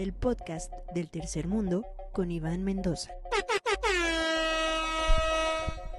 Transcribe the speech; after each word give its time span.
el 0.00 0.12
podcast 0.12 0.72
del 0.94 1.10
tercer 1.10 1.48
mundo 1.48 1.84
con 2.12 2.30
Iván 2.30 2.62
Mendoza. 2.62 3.10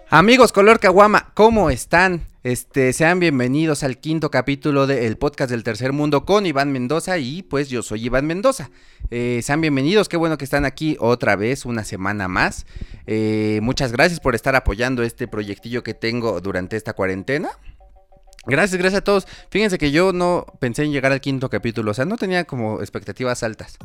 Amigos 0.08 0.54
Color 0.54 0.80
Caguama, 0.80 1.34
¿cómo 1.34 1.70
están? 1.70 2.26
Este, 2.44 2.94
sean 2.94 3.20
bienvenidos 3.20 3.84
al 3.84 3.98
quinto 3.98 4.32
capítulo 4.32 4.88
del 4.88 5.18
podcast 5.18 5.52
del 5.52 5.66
tercer 5.66 5.92
mundo 5.92 6.24
con 6.24 6.46
Iván 6.46 6.72
Mendoza 6.72 7.18
y 7.18 7.44
pues 7.44 7.68
yo 7.68 7.84
soy 7.84 8.06
Iván 8.06 8.26
Mendoza. 8.26 8.70
Eh, 9.12 9.42
sean 9.44 9.60
bienvenidos, 9.60 10.08
qué 10.08 10.16
bueno 10.16 10.38
que 10.38 10.46
están 10.46 10.64
aquí 10.64 10.96
otra 11.02 11.36
vez, 11.36 11.66
una 11.66 11.84
semana 11.84 12.30
más. 12.30 12.66
Eh, 13.06 13.60
muchas 13.62 13.92
gracias 13.92 14.22
por 14.22 14.34
estar 14.34 14.56
apoyando 14.56 15.04
este 15.04 15.28
proyectillo 15.28 15.84
que 15.84 15.94
tengo 15.94 16.40
durante 16.40 16.78
esta 16.78 16.94
cuarentena. 16.94 17.50
Gracias, 18.46 18.80
gracias 18.80 19.02
a 19.02 19.04
todos. 19.04 19.28
Fíjense 19.50 19.78
que 19.78 19.92
yo 19.92 20.14
no 20.14 20.46
pensé 20.60 20.84
en 20.84 20.92
llegar 20.92 21.12
al 21.12 21.22
quinto 21.22 21.50
capítulo, 21.50 21.92
o 21.92 21.94
sea, 21.94 22.06
no 22.06 22.18
tenía 22.18 22.46
como 22.46 22.82
expectativas 22.82 23.44
altas. 23.44 23.78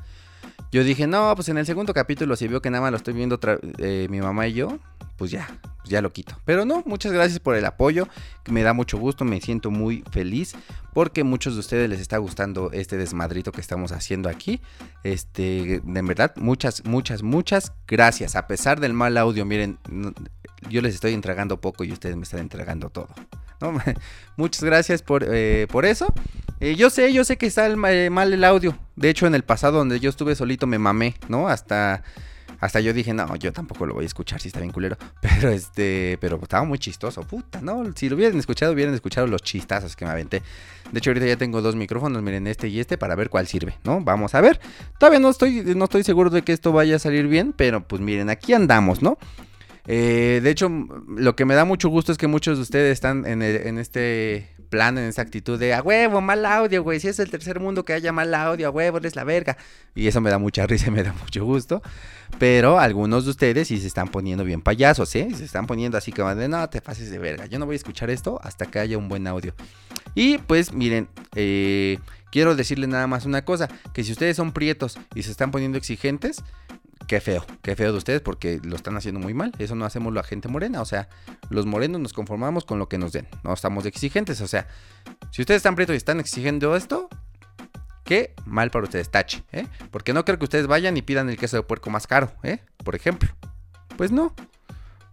Yo 0.71 0.83
dije, 0.83 1.07
no, 1.07 1.33
pues 1.37 1.49
en 1.49 1.59
el 1.59 1.67
segundo 1.67 1.95
capítulo, 1.95 2.35
si 2.37 2.49
veo 2.49 2.61
que 2.61 2.71
nada 2.71 2.83
más 2.83 2.91
lo 2.91 2.97
estoy 2.97 3.15
viendo 3.15 3.39
eh, 3.79 4.09
mi 4.11 4.21
mamá 4.21 4.49
y 4.49 4.55
yo, 4.55 4.81
pues 5.17 5.31
ya, 5.31 5.47
pues 5.79 5.89
ya 5.89 6.03
lo 6.03 6.13
quito. 6.13 6.37
Pero 6.45 6.65
no, 6.65 6.83
muchas 6.85 7.13
gracias 7.13 7.39
por 7.39 7.55
el 7.55 7.65
apoyo, 7.65 8.09
me 8.51 8.63
da 8.63 8.73
mucho 8.73 8.99
gusto, 8.99 9.25
me 9.25 9.41
siento 9.41 9.71
muy 9.71 10.03
feliz 10.11 10.57
porque 10.93 11.23
muchos 11.23 11.55
de 11.55 11.61
ustedes 11.61 11.89
les 11.89 12.01
está 12.01 12.19
gustando 12.19 12.71
este 12.73 12.97
desmadrito 12.97 13.53
que 13.53 13.61
estamos 13.61 13.93
haciendo 13.93 14.29
aquí. 14.29 14.61
Este, 15.05 15.75
en 15.77 16.07
verdad, 16.07 16.33
muchas, 16.37 16.85
muchas, 16.85 17.23
muchas 17.23 17.73
gracias. 17.87 18.35
A 18.35 18.49
pesar 18.49 18.81
del 18.81 18.95
mal 18.95 19.17
audio, 19.17 19.45
miren, 19.45 19.79
yo 20.69 20.81
les 20.81 20.95
estoy 20.95 21.13
entregando 21.13 21.61
poco 21.61 21.85
y 21.85 21.93
ustedes 21.93 22.17
me 22.17 22.25
están 22.25 22.41
entregando 22.41 22.91
todo. 22.91 23.09
Muchas 24.37 24.65
gracias 24.65 25.03
por, 25.03 25.25
eh, 25.27 25.67
por 25.71 25.85
eso. 25.85 26.13
Eh, 26.61 26.77
yo 26.77 26.91
sé, 26.91 27.13
yo 27.13 27.25
sé 27.25 27.37
que 27.37 27.47
está 27.47 27.67
eh, 27.67 28.11
mal 28.11 28.33
el 28.33 28.45
audio. 28.45 28.79
De 28.97 29.11
hecho, 29.11 29.27
en 29.27 29.35
el 29.35 29.43
pasado 29.43 29.79
donde 29.79 30.01
yo 30.01 30.11
estuve 30.11 30.35
solito 30.35 30.67
me 30.67 30.79
mamé, 30.79 31.15
¿no? 31.29 31.49
Hasta, 31.49 32.03
hasta 32.61 32.81
yo 32.81 32.93
dije, 32.93 33.13
no, 33.13 33.35
yo 33.37 33.53
tampoco 33.53 33.87
lo 33.87 33.95
voy 33.95 34.05
a 34.05 34.07
escuchar 34.07 34.41
si 34.41 34.49
está 34.49 34.61
bien 34.61 34.73
culero. 34.73 34.97
Pero 35.21 35.51
este, 35.51 36.17
pero 36.21 36.39
estaba 36.41 36.65
muy 36.65 36.79
chistoso, 36.79 37.23
puta, 37.23 37.61
¿no? 37.61 37.85
Si 37.95 38.09
lo 38.09 38.17
hubieran 38.17 38.39
escuchado, 38.39 38.73
hubieran 38.73 38.95
escuchado 38.95 39.27
los 39.27 39.43
chistazos 39.43 39.97
que 39.97 40.05
me 40.05 40.11
aventé. 40.11 40.43
De 40.93 40.99
hecho, 40.99 41.11
ahorita 41.11 41.27
ya 41.27 41.37
tengo 41.37 41.61
dos 41.61 41.77
micrófonos, 41.77 42.23
miren, 42.23 42.47
este 42.47 42.69
y 42.69 42.79
este, 42.79 42.97
para 42.97 43.15
ver 43.15 43.31
cuál 43.31 43.47
sirve, 43.47 43.79
¿no? 43.85 44.01
Vamos 44.01 44.35
a 44.35 44.41
ver. 44.41 44.61
Todavía 44.99 45.19
no 45.19 45.31
estoy, 45.31 45.75
no 45.75 45.85
estoy 45.85 46.05
seguro 46.05 46.31
de 46.31 46.43
que 46.43 46.53
esto 46.53 46.73
vaya 46.73 46.97
a 46.97 46.99
salir 46.99 47.27
bien, 47.27 47.53
pero 47.53 47.87
pues 47.87 48.01
miren, 48.01 48.31
aquí 48.31 48.53
andamos, 48.53 49.03
¿no? 49.03 49.19
Eh, 49.87 50.41
de 50.43 50.51
hecho, 50.51 50.71
lo 51.09 51.37
que 51.37 51.45
me 51.45 51.55
da 51.55 51.65
mucho 51.65 51.89
gusto 51.89 52.11
es 52.11 52.19
que 52.19 52.27
muchos 52.27 52.57
de 52.57 52.63
ustedes 52.63 52.93
están 52.93 53.27
en, 53.27 53.43
este 53.43 54.49
plan, 54.71 54.97
en 54.97 55.05
esta 55.05 55.23
actitud 55.23 55.59
de 55.59 55.75
a 55.75 55.83
huevo, 55.83 56.21
mal 56.21 56.45
audio, 56.47 56.83
güey. 56.83 57.01
Si 57.01 57.09
es 57.09 57.19
el 57.19 57.31
tercer 57.31 57.61
mundo 57.61 57.85
que 57.85 57.93
haya 57.93 58.11
mal 58.11 58.35
audio, 58.35 58.69
a 58.69 58.71
huevo, 58.71 58.97
eres 58.99 59.15
la 59.15 59.25
verga. 59.25 59.59
Y 59.95 60.07
eso 60.07 60.21
me 60.21 60.31
da 60.31 60.39
mucha 60.39 60.67
risa 60.67 60.89
y 60.89 60.91
me 60.91 61.03
da 61.03 61.13
mucho 61.13 61.45
gusto. 61.45 61.83
Pero 62.39 62.79
algunos 62.79 63.25
de 63.25 63.31
ustedes 63.31 63.69
sí 63.69 63.79
se 63.79 63.87
están 63.87 64.09
poniendo 64.09 64.45
bien 64.45 64.63
payasos, 64.63 65.15
¿eh? 65.15 65.29
Se 65.37 65.45
están 65.45 65.67
poniendo 65.67 65.99
así 65.99 66.13
como 66.13 66.35
de 66.35 66.49
no 66.49 66.69
te 66.71 66.81
pases 66.81 67.11
de 67.11 67.19
verga. 67.19 67.47
Yo 67.47 67.59
no 67.59 67.67
voy 67.67 67.75
a 67.75 67.77
escuchar 67.77 68.11
esto 68.11 68.41
hasta 68.43 68.67
que 68.67 68.79
haya 68.79 68.97
un 68.97 69.09
buen 69.09 69.27
audio. 69.27 69.55
Y 70.15 70.39
pues 70.39 70.73
miren, 70.73 71.09
eh, 71.35 71.99
quiero 72.33 72.57
decirles 72.57 72.89
nada 72.89 73.07
más 73.07 73.27
una 73.27 73.45
cosa: 73.45 73.69
que 73.93 74.03
si 74.03 74.13
ustedes 74.13 74.37
son 74.37 74.53
prietos 74.53 74.99
y 75.15 75.23
se 75.23 75.31
están 75.31 75.51
poniendo 75.51 75.77
exigentes, 75.77 76.43
qué 77.07 77.21
feo, 77.21 77.45
qué 77.63 77.77
feo 77.77 77.93
de 77.93 77.99
ustedes 77.99 78.21
porque 78.21 78.61
lo 78.63 78.77
están 78.77 78.97
haciendo 78.97 79.21
muy 79.21 79.35
mal. 79.35 79.53
Eso 79.59 79.75
no 79.75 79.85
hacemos 79.85 80.13
la 80.13 80.23
gente 80.23 80.49
morena. 80.49 80.81
O 80.81 80.85
sea, 80.85 81.09
los 81.51 81.67
morenos 81.67 82.01
nos 82.01 82.13
conformamos 82.13 82.65
con 82.65 82.79
lo 82.79 82.89
que 82.89 82.99
nos 82.99 83.13
den. 83.13 83.27
No 83.43 83.53
estamos 83.53 83.87
exigentes. 83.87 84.41
O 84.41 84.47
sea, 84.47 84.67
si 85.31 85.43
ustedes 85.43 85.59
están 85.59 85.75
prietos 85.75 85.95
y 85.95 85.99
están 85.99 86.21
exigiendo 86.21 86.77
esto, 86.77 87.09
qué 88.05 88.35
mal 88.47 88.71
para 88.71 88.85
ustedes, 88.85 89.11
tache. 89.11 89.45
¿eh? 89.53 89.67
Porque 89.91 90.13
no 90.13 90.25
creo 90.25 90.39
que 90.39 90.45
ustedes 90.45 90.67
vayan 90.67 90.97
y 90.97 91.03
pidan 91.03 91.29
el 91.29 91.37
queso 91.37 91.57
de 91.57 91.63
puerco 91.63 91.91
más 91.91 92.07
caro, 92.07 92.33
¿eh? 92.43 92.61
Por 92.85 92.95
ejemplo. 92.95 93.31
Pues 93.97 94.11
no. 94.11 94.35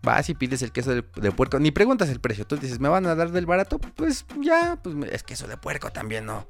Vas 0.04 0.30
y 0.30 0.34
pides 0.34 0.64
el 0.64 0.72
queso 0.72 0.96
de, 0.96 1.04
puerco, 1.04 1.60
ni 1.60 1.70
preguntas 1.70 2.10
el 2.10 2.20
precio. 2.20 2.48
Tú 2.48 2.58
dices, 2.58 2.80
¿me 2.80 2.90
van 2.90 3.06
a 3.06 3.14
dar 3.14 3.32
del 3.32 3.46
barato? 3.46 3.78
Pues 3.78 4.26
ya, 4.42 4.80
pues 4.82 4.96
es 5.12 5.22
queso 5.22 5.48
de 5.48 5.58
puerco 5.58 5.92
también, 5.92 6.26
no 6.26 6.48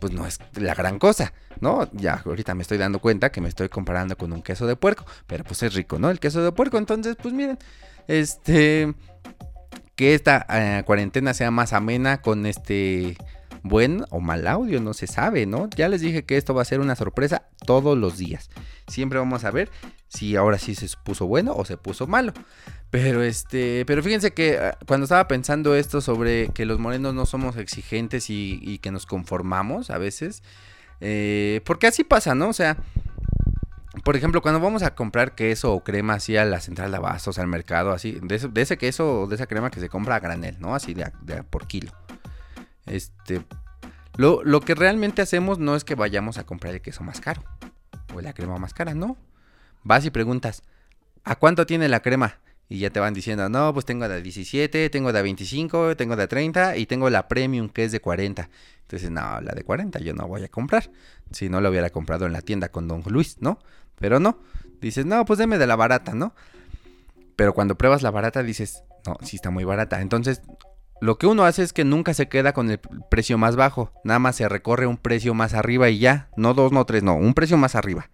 pues 0.00 0.12
no 0.12 0.26
es 0.26 0.38
la 0.54 0.74
gran 0.74 0.98
cosa, 0.98 1.32
¿no? 1.60 1.88
Ya 1.92 2.22
ahorita 2.24 2.54
me 2.54 2.62
estoy 2.62 2.78
dando 2.78 2.98
cuenta 2.98 3.30
que 3.30 3.40
me 3.40 3.48
estoy 3.48 3.68
comparando 3.68 4.16
con 4.16 4.32
un 4.32 4.42
queso 4.42 4.66
de 4.66 4.76
puerco, 4.76 5.04
pero 5.26 5.44
pues 5.44 5.62
es 5.62 5.74
rico, 5.74 5.98
¿no? 5.98 6.10
El 6.10 6.18
queso 6.18 6.42
de 6.42 6.52
puerco, 6.52 6.78
entonces, 6.78 7.16
pues 7.20 7.34
miren, 7.34 7.58
este, 8.08 8.94
que 9.94 10.14
esta 10.14 10.46
eh, 10.48 10.82
cuarentena 10.84 11.34
sea 11.34 11.50
más 11.50 11.72
amena 11.72 12.22
con 12.22 12.46
este 12.46 13.16
buen 13.62 14.04
o 14.10 14.20
mal 14.20 14.46
audio, 14.46 14.80
no 14.80 14.94
se 14.94 15.06
sabe, 15.06 15.46
¿no? 15.46 15.68
Ya 15.76 15.88
les 15.88 16.00
dije 16.00 16.24
que 16.24 16.36
esto 16.36 16.54
va 16.54 16.62
a 16.62 16.64
ser 16.64 16.80
una 16.80 16.96
sorpresa 16.96 17.42
todos 17.66 17.96
los 17.96 18.16
días. 18.16 18.50
Siempre 18.88 19.18
vamos 19.18 19.44
a 19.44 19.50
ver 19.50 19.70
si 20.08 20.36
ahora 20.36 20.58
sí 20.58 20.74
se 20.74 20.88
puso 21.04 21.26
bueno 21.26 21.52
o 21.54 21.64
se 21.64 21.76
puso 21.76 22.06
malo. 22.06 22.32
Pero 22.90 23.22
este, 23.22 23.84
pero 23.86 24.02
fíjense 24.02 24.32
que 24.32 24.58
ah, 24.58 24.76
cuando 24.86 25.04
estaba 25.04 25.28
pensando 25.28 25.76
esto 25.76 26.00
sobre 26.00 26.48
que 26.48 26.66
los 26.66 26.78
morenos 26.78 27.14
no 27.14 27.24
somos 27.24 27.56
exigentes 27.56 28.28
y, 28.30 28.78
que 28.78 28.90
nos 28.90 29.06
conformamos 29.06 29.90
a 29.90 29.98
veces, 29.98 30.42
eh, 31.00 31.60
porque 31.64 31.86
así 31.86 32.02
pasa, 32.02 32.34
¿no? 32.34 32.48
O 32.48 32.52
sea, 32.52 32.76
por 34.04 34.16
ejemplo, 34.16 34.42
cuando 34.42 34.60
vamos 34.60 34.82
a 34.82 34.94
comprar 34.94 35.34
queso 35.36 35.72
o 35.72 35.84
crema 35.84 36.14
así 36.14 36.36
a 36.36 36.44
la 36.44 36.60
central 36.60 36.90
de 36.90 36.96
abastos, 36.96 37.38
al 37.38 37.46
mercado, 37.46 37.92
así, 37.92 38.18
de, 38.22 38.50
ese 38.60 38.76
queso 38.76 39.22
o 39.22 39.26
de 39.28 39.36
esa 39.36 39.46
crema 39.46 39.70
que 39.70 39.80
se 39.80 39.88
compra 39.88 40.16
a 40.16 40.20
granel, 40.20 40.56
¿no? 40.58 40.74
Así 40.74 40.92
de, 40.92 41.12
de 41.22 41.44
por 41.44 41.68
kilo. 41.68 41.92
Este, 42.86 43.42
lo, 44.16 44.42
lo, 44.42 44.60
que 44.60 44.74
realmente 44.74 45.22
hacemos 45.22 45.60
no 45.60 45.76
es 45.76 45.84
que 45.84 45.94
vayamos 45.94 46.38
a 46.38 46.44
comprar 46.44 46.74
el 46.74 46.80
queso 46.80 47.04
más 47.04 47.20
caro 47.20 47.44
o 48.14 48.20
la 48.20 48.32
crema 48.32 48.58
más 48.58 48.74
cara, 48.74 48.94
no. 48.94 49.16
Vas 49.84 50.04
y 50.04 50.10
preguntas, 50.10 50.62
¿a 51.24 51.36
cuánto 51.36 51.66
tiene 51.66 51.88
la 51.88 52.00
crema? 52.00 52.38
Y 52.72 52.78
ya 52.78 52.90
te 52.90 53.00
van 53.00 53.12
diciendo, 53.12 53.48
no, 53.48 53.74
pues 53.74 53.84
tengo 53.84 54.08
de 54.08 54.22
17, 54.22 54.90
tengo 54.90 55.12
de 55.12 55.20
25, 55.20 55.96
tengo 55.96 56.14
de 56.14 56.28
30 56.28 56.76
y 56.76 56.86
tengo 56.86 57.10
la 57.10 57.26
premium 57.26 57.68
que 57.68 57.82
es 57.84 57.90
de 57.90 58.00
40. 58.00 58.48
Entonces, 58.82 59.10
no, 59.10 59.40
la 59.40 59.52
de 59.52 59.64
40 59.64 59.98
yo 59.98 60.14
no 60.14 60.28
voy 60.28 60.44
a 60.44 60.48
comprar. 60.48 60.88
Si 61.32 61.48
no 61.48 61.60
la 61.60 61.68
hubiera 61.68 61.90
comprado 61.90 62.26
en 62.26 62.32
la 62.32 62.42
tienda 62.42 62.68
con 62.68 62.86
Don 62.86 63.02
Luis, 63.06 63.38
¿no? 63.40 63.58
Pero 63.98 64.20
no. 64.20 64.38
Dices, 64.80 65.04
no, 65.04 65.24
pues 65.24 65.40
deme 65.40 65.58
de 65.58 65.66
la 65.66 65.74
barata, 65.74 66.14
¿no? 66.14 66.32
Pero 67.34 67.54
cuando 67.54 67.76
pruebas 67.76 68.02
la 68.02 68.12
barata 68.12 68.44
dices, 68.44 68.84
no, 69.04 69.16
sí 69.20 69.34
está 69.34 69.50
muy 69.50 69.64
barata. 69.64 70.00
Entonces, 70.00 70.40
lo 71.00 71.18
que 71.18 71.26
uno 71.26 71.46
hace 71.46 71.64
es 71.64 71.72
que 71.72 71.82
nunca 71.82 72.14
se 72.14 72.28
queda 72.28 72.52
con 72.52 72.70
el 72.70 72.78
precio 73.10 73.36
más 73.36 73.56
bajo. 73.56 73.90
Nada 74.04 74.20
más 74.20 74.36
se 74.36 74.48
recorre 74.48 74.86
un 74.86 74.96
precio 74.96 75.34
más 75.34 75.54
arriba 75.54 75.88
y 75.88 75.98
ya. 75.98 76.28
No 76.36 76.54
dos, 76.54 76.70
no 76.70 76.84
tres, 76.84 77.02
no, 77.02 77.16
un 77.16 77.34
precio 77.34 77.56
más 77.56 77.74
arriba. 77.74 78.10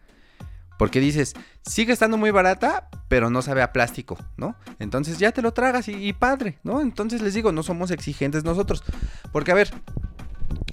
Porque 0.78 1.00
dices, 1.00 1.34
sigue 1.64 1.92
estando 1.92 2.16
muy 2.16 2.30
barata, 2.30 2.88
pero 3.08 3.30
no 3.30 3.42
sabe 3.42 3.62
a 3.62 3.72
plástico, 3.72 4.18
¿no? 4.36 4.56
Entonces 4.78 5.18
ya 5.18 5.32
te 5.32 5.42
lo 5.42 5.52
tragas 5.52 5.88
y, 5.88 6.12
padre, 6.12 6.58
¿no? 6.62 6.80
Entonces 6.80 7.22
les 7.22 7.34
digo, 7.34 7.52
no 7.52 7.62
somos 7.62 7.90
exigentes 7.90 8.44
nosotros. 8.44 8.84
Porque 9.32 9.52
a 9.52 9.54
ver, 9.54 9.70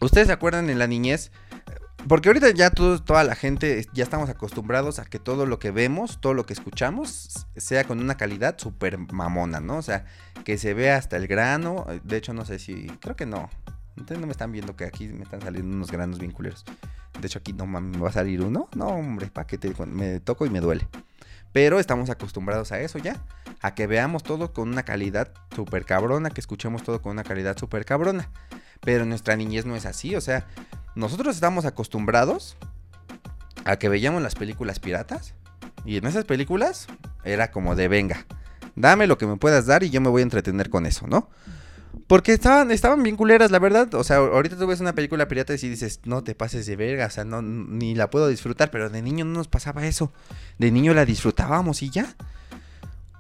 ustedes 0.02 0.28
se 0.28 0.34
acuerdan 0.34 0.70
en 0.70 0.80
la 0.80 0.88
niñez, 0.88 1.32
porque 2.08 2.28
ahorita 2.28 2.50
ya 2.50 2.70
toda 2.70 3.24
la 3.24 3.36
gente 3.36 3.88
ya 3.94 4.04
estamos 4.04 4.30
acostumbrados 4.30 5.00
a 5.00 5.06
que 5.06 5.20
todo 5.20 5.46
lo 5.46 5.60
que 5.60 5.72
vemos, 5.72 6.20
todo 6.20 6.34
lo 6.34 6.46
que 6.46 6.54
escuchamos, 6.54 7.48
sea 7.56 7.86
con 7.86 8.00
una 8.00 8.18
calidad 8.18 8.58
súper 8.58 8.98
mamona, 8.98 9.62
¿no? 9.62 9.78
O 9.78 9.82
sea, 9.82 10.06
que 10.44 10.58
se 10.58 10.74
vea 10.74 10.98
hasta 10.98 11.16
el 11.16 11.28
grano. 11.28 11.86
De 12.04 12.18
hecho, 12.18 12.34
no 12.34 12.44
sé 12.44 12.60
si. 12.60 12.88
Creo 13.00 13.16
que 13.16 13.26
no. 13.26 13.50
Ustedes 13.96 14.20
no 14.20 14.28
me 14.28 14.32
están 14.32 14.52
viendo 14.52 14.76
que 14.76 14.86
aquí 14.86 15.08
me 15.08 15.24
están 15.24 15.42
saliendo 15.42 15.74
unos 15.74 15.92
granos 15.92 16.20
bien 16.20 16.32
culeros. 16.32 16.66
De 17.20 17.28
hecho, 17.28 17.40
aquí 17.40 17.54
no 17.54 17.66
me 17.66 17.98
va 17.98 18.10
a 18.10 18.14
salir 18.14 18.42
uno. 18.42 18.68
No, 18.76 18.88
hombre, 18.88 19.28
¿para 19.28 19.48
qué 19.48 19.58
te 19.58 19.74
me 19.86 20.20
toco 20.20 20.46
y 20.46 20.50
me 20.50 20.60
duele? 20.60 20.88
Pero 21.52 21.80
estamos 21.80 22.10
acostumbrados 22.10 22.72
a 22.72 22.80
eso 22.80 22.98
ya. 22.98 23.24
A 23.62 23.76
que 23.76 23.88
veamos 23.88 24.24
todo 24.24 24.54
con 24.54 24.70
una 24.70 24.84
calidad 24.84 25.32
súper 25.56 25.86
cabrona, 25.86 26.32
que 26.32 26.42
escuchemos 26.42 26.84
todo 26.84 27.02
con 27.02 27.12
una 27.12 27.24
calidad 27.24 27.58
súper 27.58 27.86
cabrona. 27.86 28.30
Pero 28.82 29.06
nuestra 29.06 29.36
niñez 29.36 29.66
no 29.66 29.76
es 29.76 29.86
así. 29.86 30.16
O 30.16 30.22
sea, 30.22 30.48
nosotros 30.96 31.36
estamos 31.36 31.66
acostumbrados 31.66 32.58
a 33.66 33.78
que 33.78 33.90
veíamos 33.90 34.22
las 34.22 34.36
películas 34.36 34.80
piratas. 34.80 35.36
Y 35.86 35.98
en 35.98 36.08
esas 36.08 36.26
películas 36.26 36.88
era 37.24 37.52
como 37.52 37.76
de 37.76 37.88
venga, 37.88 38.26
dame 38.76 39.08
lo 39.08 39.18
que 39.18 39.28
me 39.28 39.38
puedas 39.38 39.66
dar 39.66 39.84
y 39.84 39.90
yo 39.90 40.02
me 40.02 40.10
voy 40.10 40.22
a 40.22 40.24
entretener 40.24 40.70
con 40.70 40.86
eso, 40.86 41.08
¿no? 41.08 41.30
Porque 42.08 42.34
estaban, 42.34 42.72
estaban 42.72 43.04
bien 43.04 43.16
culeras, 43.16 43.52
la 43.52 43.60
verdad. 43.60 43.94
O 43.94 44.04
sea, 44.04 44.18
ahorita 44.18 44.58
tú 44.58 44.68
ves 44.68 44.82
una 44.82 44.94
película 44.94 45.28
pirata 45.28 45.54
y 45.54 45.58
dices, 45.58 46.02
no 46.06 46.24
te 46.24 46.36
pases 46.36 46.66
de 46.66 46.76
verga, 46.76 47.06
o 47.06 47.10
sea, 47.10 47.24
no, 47.24 47.42
ni 47.42 47.96
la 47.96 48.10
puedo 48.10 48.28
disfrutar, 48.28 48.72
pero 48.72 48.90
de 48.90 49.02
niño 49.02 49.26
no 49.26 49.34
nos 49.34 49.48
pasaba 49.48 49.86
eso. 49.86 50.12
De 50.58 50.72
niño 50.72 50.94
la 50.94 51.06
disfrutábamos 51.06 51.82
y 51.84 51.90
ya. 51.90 52.16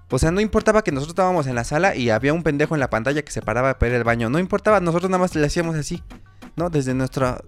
O 0.09 0.19
sea, 0.19 0.31
no 0.31 0.41
importaba 0.41 0.83
que 0.83 0.91
nosotros 0.91 1.13
estábamos 1.13 1.47
en 1.47 1.55
la 1.55 1.63
sala 1.63 1.95
y 1.95 2.09
había 2.09 2.33
un 2.33 2.43
pendejo 2.43 2.75
en 2.75 2.79
la 2.79 2.89
pantalla 2.89 3.23
que 3.23 3.31
se 3.31 3.41
paraba 3.41 3.79
para 3.79 3.91
ir 3.91 3.95
al 3.95 4.03
baño. 4.03 4.29
No 4.29 4.37
importaba, 4.37 4.79
nosotros 4.79 5.09
nada 5.09 5.21
más 5.21 5.33
le 5.33 5.45
hacíamos 5.45 5.75
así, 5.75 6.03
¿no? 6.55 6.69
Desde 6.69 6.93
nuestro 6.93 7.43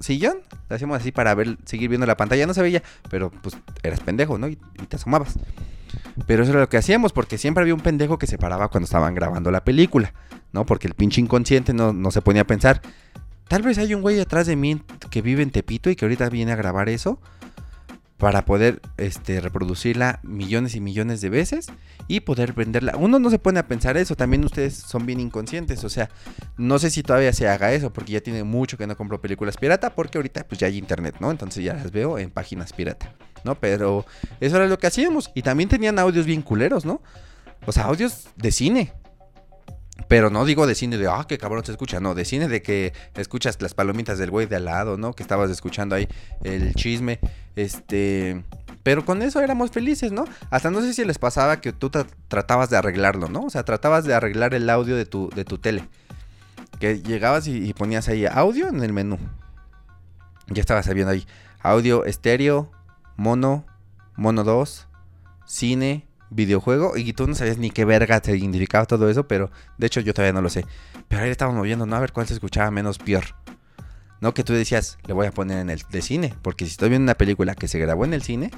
sillón, 0.00 0.38
le 0.68 0.76
hacíamos 0.76 1.00
así 1.00 1.12
para 1.12 1.34
ver, 1.34 1.58
seguir 1.64 1.88
viendo 1.88 2.06
la 2.06 2.16
pantalla. 2.16 2.46
No 2.46 2.54
se 2.54 2.62
veía, 2.62 2.82
pero 3.10 3.30
pues 3.30 3.56
eras 3.82 4.00
pendejo, 4.00 4.38
¿no? 4.38 4.48
y 4.48 4.56
te 4.56 4.96
asomabas. 4.96 5.38
Pero 6.26 6.42
eso 6.42 6.52
era 6.52 6.60
lo 6.60 6.68
que 6.68 6.76
hacíamos, 6.76 7.12
porque 7.12 7.38
siempre 7.38 7.62
había 7.62 7.74
un 7.74 7.80
pendejo 7.80 8.18
que 8.18 8.26
se 8.26 8.38
paraba 8.38 8.68
cuando 8.68 8.86
estaban 8.86 9.14
grabando 9.14 9.50
la 9.50 9.64
película, 9.64 10.12
¿no? 10.52 10.66
Porque 10.66 10.86
el 10.86 10.94
pinche 10.94 11.20
inconsciente 11.20 11.72
no, 11.72 12.10
se 12.10 12.22
ponía 12.22 12.42
a 12.42 12.46
pensar, 12.46 12.80
tal 13.48 13.62
vez 13.62 13.78
hay 13.78 13.94
un 13.94 14.02
güey 14.02 14.20
atrás 14.20 14.46
de 14.46 14.56
mí 14.56 14.82
que 15.10 15.22
vive 15.22 15.42
en 15.42 15.50
Tepito 15.50 15.90
y 15.90 15.96
que 15.96 16.04
ahorita 16.04 16.28
viene 16.28 16.52
a 16.52 16.56
grabar 16.56 16.88
eso. 16.88 17.20
para 18.18 18.44
poder 18.44 18.80
este, 18.96 19.40
reproducirla 19.40 20.18
millones 20.24 20.74
y 20.74 20.80
millones 20.80 21.20
de 21.20 21.30
veces 21.30 21.68
y 22.08 22.18
poder 22.18 22.52
venderla. 22.52 22.96
Uno 22.96 23.20
no 23.20 23.30
se 23.30 23.38
pone 23.38 23.60
a 23.60 23.68
pensar 23.68 23.96
eso, 23.96 24.16
también 24.16 24.44
ustedes 24.44 24.74
son 24.74 25.06
bien 25.06 25.20
inconscientes, 25.20 25.84
o 25.84 25.88
sea, 25.88 26.10
no 26.56 26.80
sé 26.80 26.90
si 26.90 27.04
todavía 27.04 27.32
se 27.32 27.46
haga 27.46 27.72
eso, 27.72 27.92
porque 27.92 28.14
ya 28.14 28.20
tiene 28.20 28.42
mucho 28.42 28.76
que 28.76 28.88
no 28.88 28.96
compro 28.96 29.20
películas 29.20 29.56
pirata, 29.56 29.94
porque 29.94 30.18
ahorita 30.18 30.48
pues 30.48 30.58
ya 30.58 30.66
hay 30.66 30.78
internet, 30.78 31.14
¿no? 31.20 31.30
Entonces 31.30 31.62
ya 31.62 31.74
las 31.74 31.92
veo 31.92 32.18
en 32.18 32.30
páginas 32.30 32.72
pirata, 32.72 33.14
¿no? 33.44 33.54
Pero 33.54 34.04
eso 34.40 34.56
era 34.56 34.66
lo 34.66 34.80
que 34.80 34.88
hacíamos 34.88 35.30
y 35.36 35.42
también 35.42 35.68
tenían 35.68 36.00
audios 36.00 36.26
bien 36.26 36.42
culeros, 36.42 36.84
¿no? 36.84 37.00
O 37.66 37.72
sea, 37.72 37.84
audios 37.84 38.28
de 38.36 38.50
cine. 38.50 38.92
Pero 40.08 40.30
no 40.30 40.46
digo 40.46 40.66
de 40.66 40.74
cine 40.74 40.96
de, 40.96 41.06
ah, 41.06 41.26
qué 41.28 41.36
cabrón 41.36 41.64
se 41.64 41.72
escucha, 41.72 42.00
no, 42.00 42.14
de 42.14 42.24
cine 42.24 42.48
de 42.48 42.62
que 42.62 42.94
escuchas 43.14 43.60
las 43.60 43.74
palomitas 43.74 44.18
del 44.18 44.30
güey 44.30 44.46
de 44.46 44.56
al 44.56 44.64
lado, 44.64 44.96
¿no? 44.96 45.12
Que 45.12 45.22
estabas 45.22 45.50
escuchando 45.50 45.94
ahí 45.94 46.08
el 46.42 46.74
chisme, 46.74 47.20
este... 47.56 48.42
Pero 48.82 49.04
con 49.04 49.20
eso 49.20 49.40
éramos 49.40 49.70
felices, 49.70 50.12
¿no? 50.12 50.24
Hasta 50.48 50.70
no 50.70 50.80
sé 50.80 50.94
si 50.94 51.04
les 51.04 51.18
pasaba 51.18 51.60
que 51.60 51.74
tú 51.74 51.90
tratabas 52.28 52.70
de 52.70 52.78
arreglarlo, 52.78 53.28
¿no? 53.28 53.42
O 53.42 53.50
sea, 53.50 53.62
tratabas 53.62 54.04
de 54.04 54.14
arreglar 54.14 54.54
el 54.54 54.70
audio 54.70 54.96
de 54.96 55.04
tu, 55.04 55.28
de 55.28 55.44
tu 55.44 55.58
tele. 55.58 55.86
Que 56.80 57.02
llegabas 57.02 57.46
y, 57.48 57.74
ponías 57.74 58.08
ahí 58.08 58.24
audio 58.24 58.68
en 58.68 58.82
el 58.82 58.94
menú. 58.94 59.18
Ya 60.46 60.60
estabas 60.60 60.88
viendo 60.94 61.12
ahí 61.12 61.26
audio 61.60 62.06
estéreo, 62.06 62.70
mono, 63.16 63.66
mono 64.16 64.42
2, 64.42 64.88
cine, 65.44 66.07
videojuego 66.30 66.96
y 66.96 67.12
tú 67.12 67.26
no 67.26 67.34
sabías 67.34 67.58
ni 67.58 67.70
qué 67.70 67.84
verga 67.84 68.20
te 68.20 68.32
significaba 68.32 68.86
todo 68.86 69.08
eso, 69.08 69.26
pero 69.26 69.50
de 69.78 69.86
hecho 69.86 70.00
yo 70.00 70.14
todavía 70.14 70.32
no 70.32 70.42
lo 70.42 70.50
sé. 70.50 70.64
Pero 71.08 71.22
ahí 71.22 71.30
estábamos 71.30 71.58
moviendo, 71.58 71.86
¿no? 71.86 71.96
A 71.96 72.00
ver 72.00 72.12
cuál 72.12 72.26
se 72.26 72.34
escuchaba 72.34 72.70
menos 72.70 72.98
peor. 72.98 73.24
No 74.20 74.34
que 74.34 74.42
tú 74.44 74.52
decías, 74.52 74.98
le 75.06 75.14
voy 75.14 75.26
a 75.26 75.32
poner 75.32 75.58
en 75.58 75.70
el 75.70 75.82
de 75.90 76.02
cine, 76.02 76.34
porque 76.42 76.64
si 76.64 76.72
estoy 76.72 76.88
viendo 76.88 77.04
una 77.04 77.14
película 77.14 77.54
que 77.54 77.68
se 77.68 77.78
grabó 77.78 78.04
en 78.04 78.14
el 78.14 78.22
cine, 78.22 78.50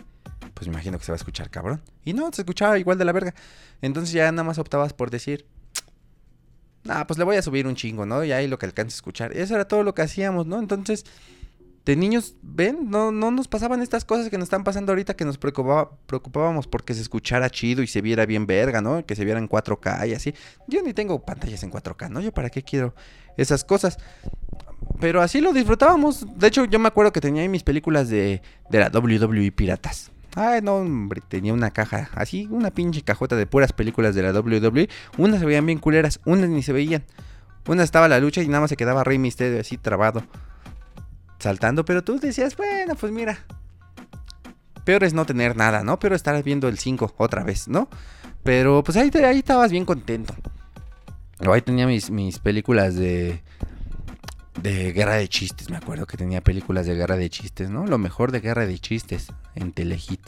pues 0.54 0.68
me 0.68 0.74
imagino 0.74 0.98
que 0.98 1.04
se 1.04 1.12
va 1.12 1.16
a 1.16 1.16
escuchar 1.16 1.50
cabrón. 1.50 1.82
Y 2.04 2.14
no, 2.14 2.30
se 2.32 2.42
escuchaba 2.42 2.78
igual 2.78 2.98
de 2.98 3.04
la 3.04 3.12
verga. 3.12 3.34
Entonces 3.82 4.12
ya 4.12 4.30
nada 4.32 4.44
más 4.44 4.58
optabas 4.58 4.94
por 4.94 5.10
decir, 5.10 5.46
nah, 6.84 7.04
pues 7.04 7.18
le 7.18 7.24
voy 7.24 7.36
a 7.36 7.42
subir 7.42 7.66
un 7.66 7.76
chingo, 7.76 8.06
¿no? 8.06 8.24
Y 8.24 8.32
ahí 8.32 8.48
lo 8.48 8.58
que 8.58 8.66
alcance 8.66 8.94
a 8.94 8.96
escuchar. 8.96 9.36
Eso 9.36 9.54
era 9.54 9.66
todo 9.68 9.82
lo 9.82 9.94
que 9.94 10.02
hacíamos, 10.02 10.46
¿no? 10.46 10.58
Entonces 10.58 11.04
de 11.86 11.96
niños, 11.96 12.36
ven, 12.42 12.90
no, 12.90 13.10
no 13.10 13.30
nos 13.30 13.48
pasaban 13.48 13.80
estas 13.80 14.04
cosas 14.04 14.28
que 14.28 14.36
nos 14.36 14.44
están 14.44 14.64
pasando 14.64 14.92
ahorita 14.92 15.14
que 15.14 15.24
nos 15.24 15.38
preocupábamos 15.38 16.66
porque 16.66 16.92
se 16.94 17.00
escuchara 17.00 17.48
chido 17.48 17.82
y 17.82 17.86
se 17.86 18.02
viera 18.02 18.26
bien 18.26 18.46
verga, 18.46 18.80
¿no? 18.82 19.04
Que 19.06 19.16
se 19.16 19.24
viera 19.24 19.40
en 19.40 19.48
4K 19.48 20.08
y 20.08 20.14
así. 20.14 20.34
Yo 20.66 20.82
ni 20.82 20.92
tengo 20.92 21.24
pantallas 21.24 21.62
en 21.62 21.70
4K, 21.70 22.10
¿no? 22.10 22.20
Yo 22.20 22.32
para 22.32 22.50
qué 22.50 22.62
quiero 22.62 22.94
esas 23.36 23.64
cosas. 23.64 23.98
Pero 25.00 25.22
así 25.22 25.40
lo 25.40 25.52
disfrutábamos. 25.52 26.26
De 26.38 26.48
hecho, 26.48 26.66
yo 26.66 26.78
me 26.78 26.88
acuerdo 26.88 27.12
que 27.12 27.20
tenía 27.20 27.42
ahí 27.42 27.48
mis 27.48 27.62
películas 27.62 28.10
de, 28.10 28.42
de 28.68 28.78
la 28.78 28.90
WWE 28.92 29.50
Piratas. 29.52 30.10
Ay, 30.36 30.60
no, 30.62 30.76
hombre, 30.76 31.22
tenía 31.26 31.52
una 31.52 31.72
caja, 31.72 32.08
así, 32.14 32.46
una 32.52 32.70
pinche 32.70 33.02
cajota 33.02 33.34
de 33.34 33.46
puras 33.46 33.72
películas 33.72 34.14
de 34.14 34.22
la 34.22 34.38
WWE. 34.38 34.88
Unas 35.16 35.40
se 35.40 35.46
veían 35.46 35.66
bien 35.66 35.78
culeras, 35.78 36.20
unas 36.24 36.48
ni 36.50 36.62
se 36.62 36.72
veían. 36.72 37.04
Una 37.66 37.82
estaba 37.82 38.06
la 38.06 38.20
lucha 38.20 38.42
y 38.42 38.48
nada 38.48 38.60
más 38.60 38.70
se 38.70 38.76
quedaba 38.76 39.02
Rey 39.02 39.18
Misterio 39.18 39.60
así 39.60 39.76
trabado 39.76 40.22
saltando, 41.40 41.84
pero 41.84 42.04
tú 42.04 42.18
decías, 42.18 42.56
bueno, 42.56 42.94
pues 42.94 43.12
mira, 43.12 43.38
peor 44.84 45.04
es 45.04 45.14
no 45.14 45.26
tener 45.26 45.56
nada, 45.56 45.82
¿no? 45.82 45.98
Pero 45.98 46.14
estar 46.14 46.40
viendo 46.42 46.68
el 46.68 46.78
5 46.78 47.14
otra 47.16 47.42
vez, 47.42 47.68
¿no? 47.68 47.88
Pero 48.42 48.82
pues 48.82 48.96
ahí, 48.96 49.10
ahí 49.24 49.38
estabas 49.38 49.70
bien 49.70 49.84
contento. 49.84 50.34
ahí 51.40 51.62
tenía 51.62 51.86
mis, 51.86 52.10
mis 52.10 52.38
películas 52.38 52.94
de, 52.94 53.42
de 54.62 54.92
guerra 54.92 55.14
de 55.14 55.28
chistes, 55.28 55.70
me 55.70 55.76
acuerdo 55.76 56.06
que 56.06 56.16
tenía 56.16 56.40
películas 56.40 56.86
de 56.86 56.94
guerra 56.94 57.16
de 57.16 57.30
chistes, 57.30 57.70
¿no? 57.70 57.86
Lo 57.86 57.98
mejor 57.98 58.32
de 58.32 58.40
guerra 58.40 58.66
de 58.66 58.78
chistes 58.78 59.32
en 59.54 59.72
Telehit. 59.72 60.20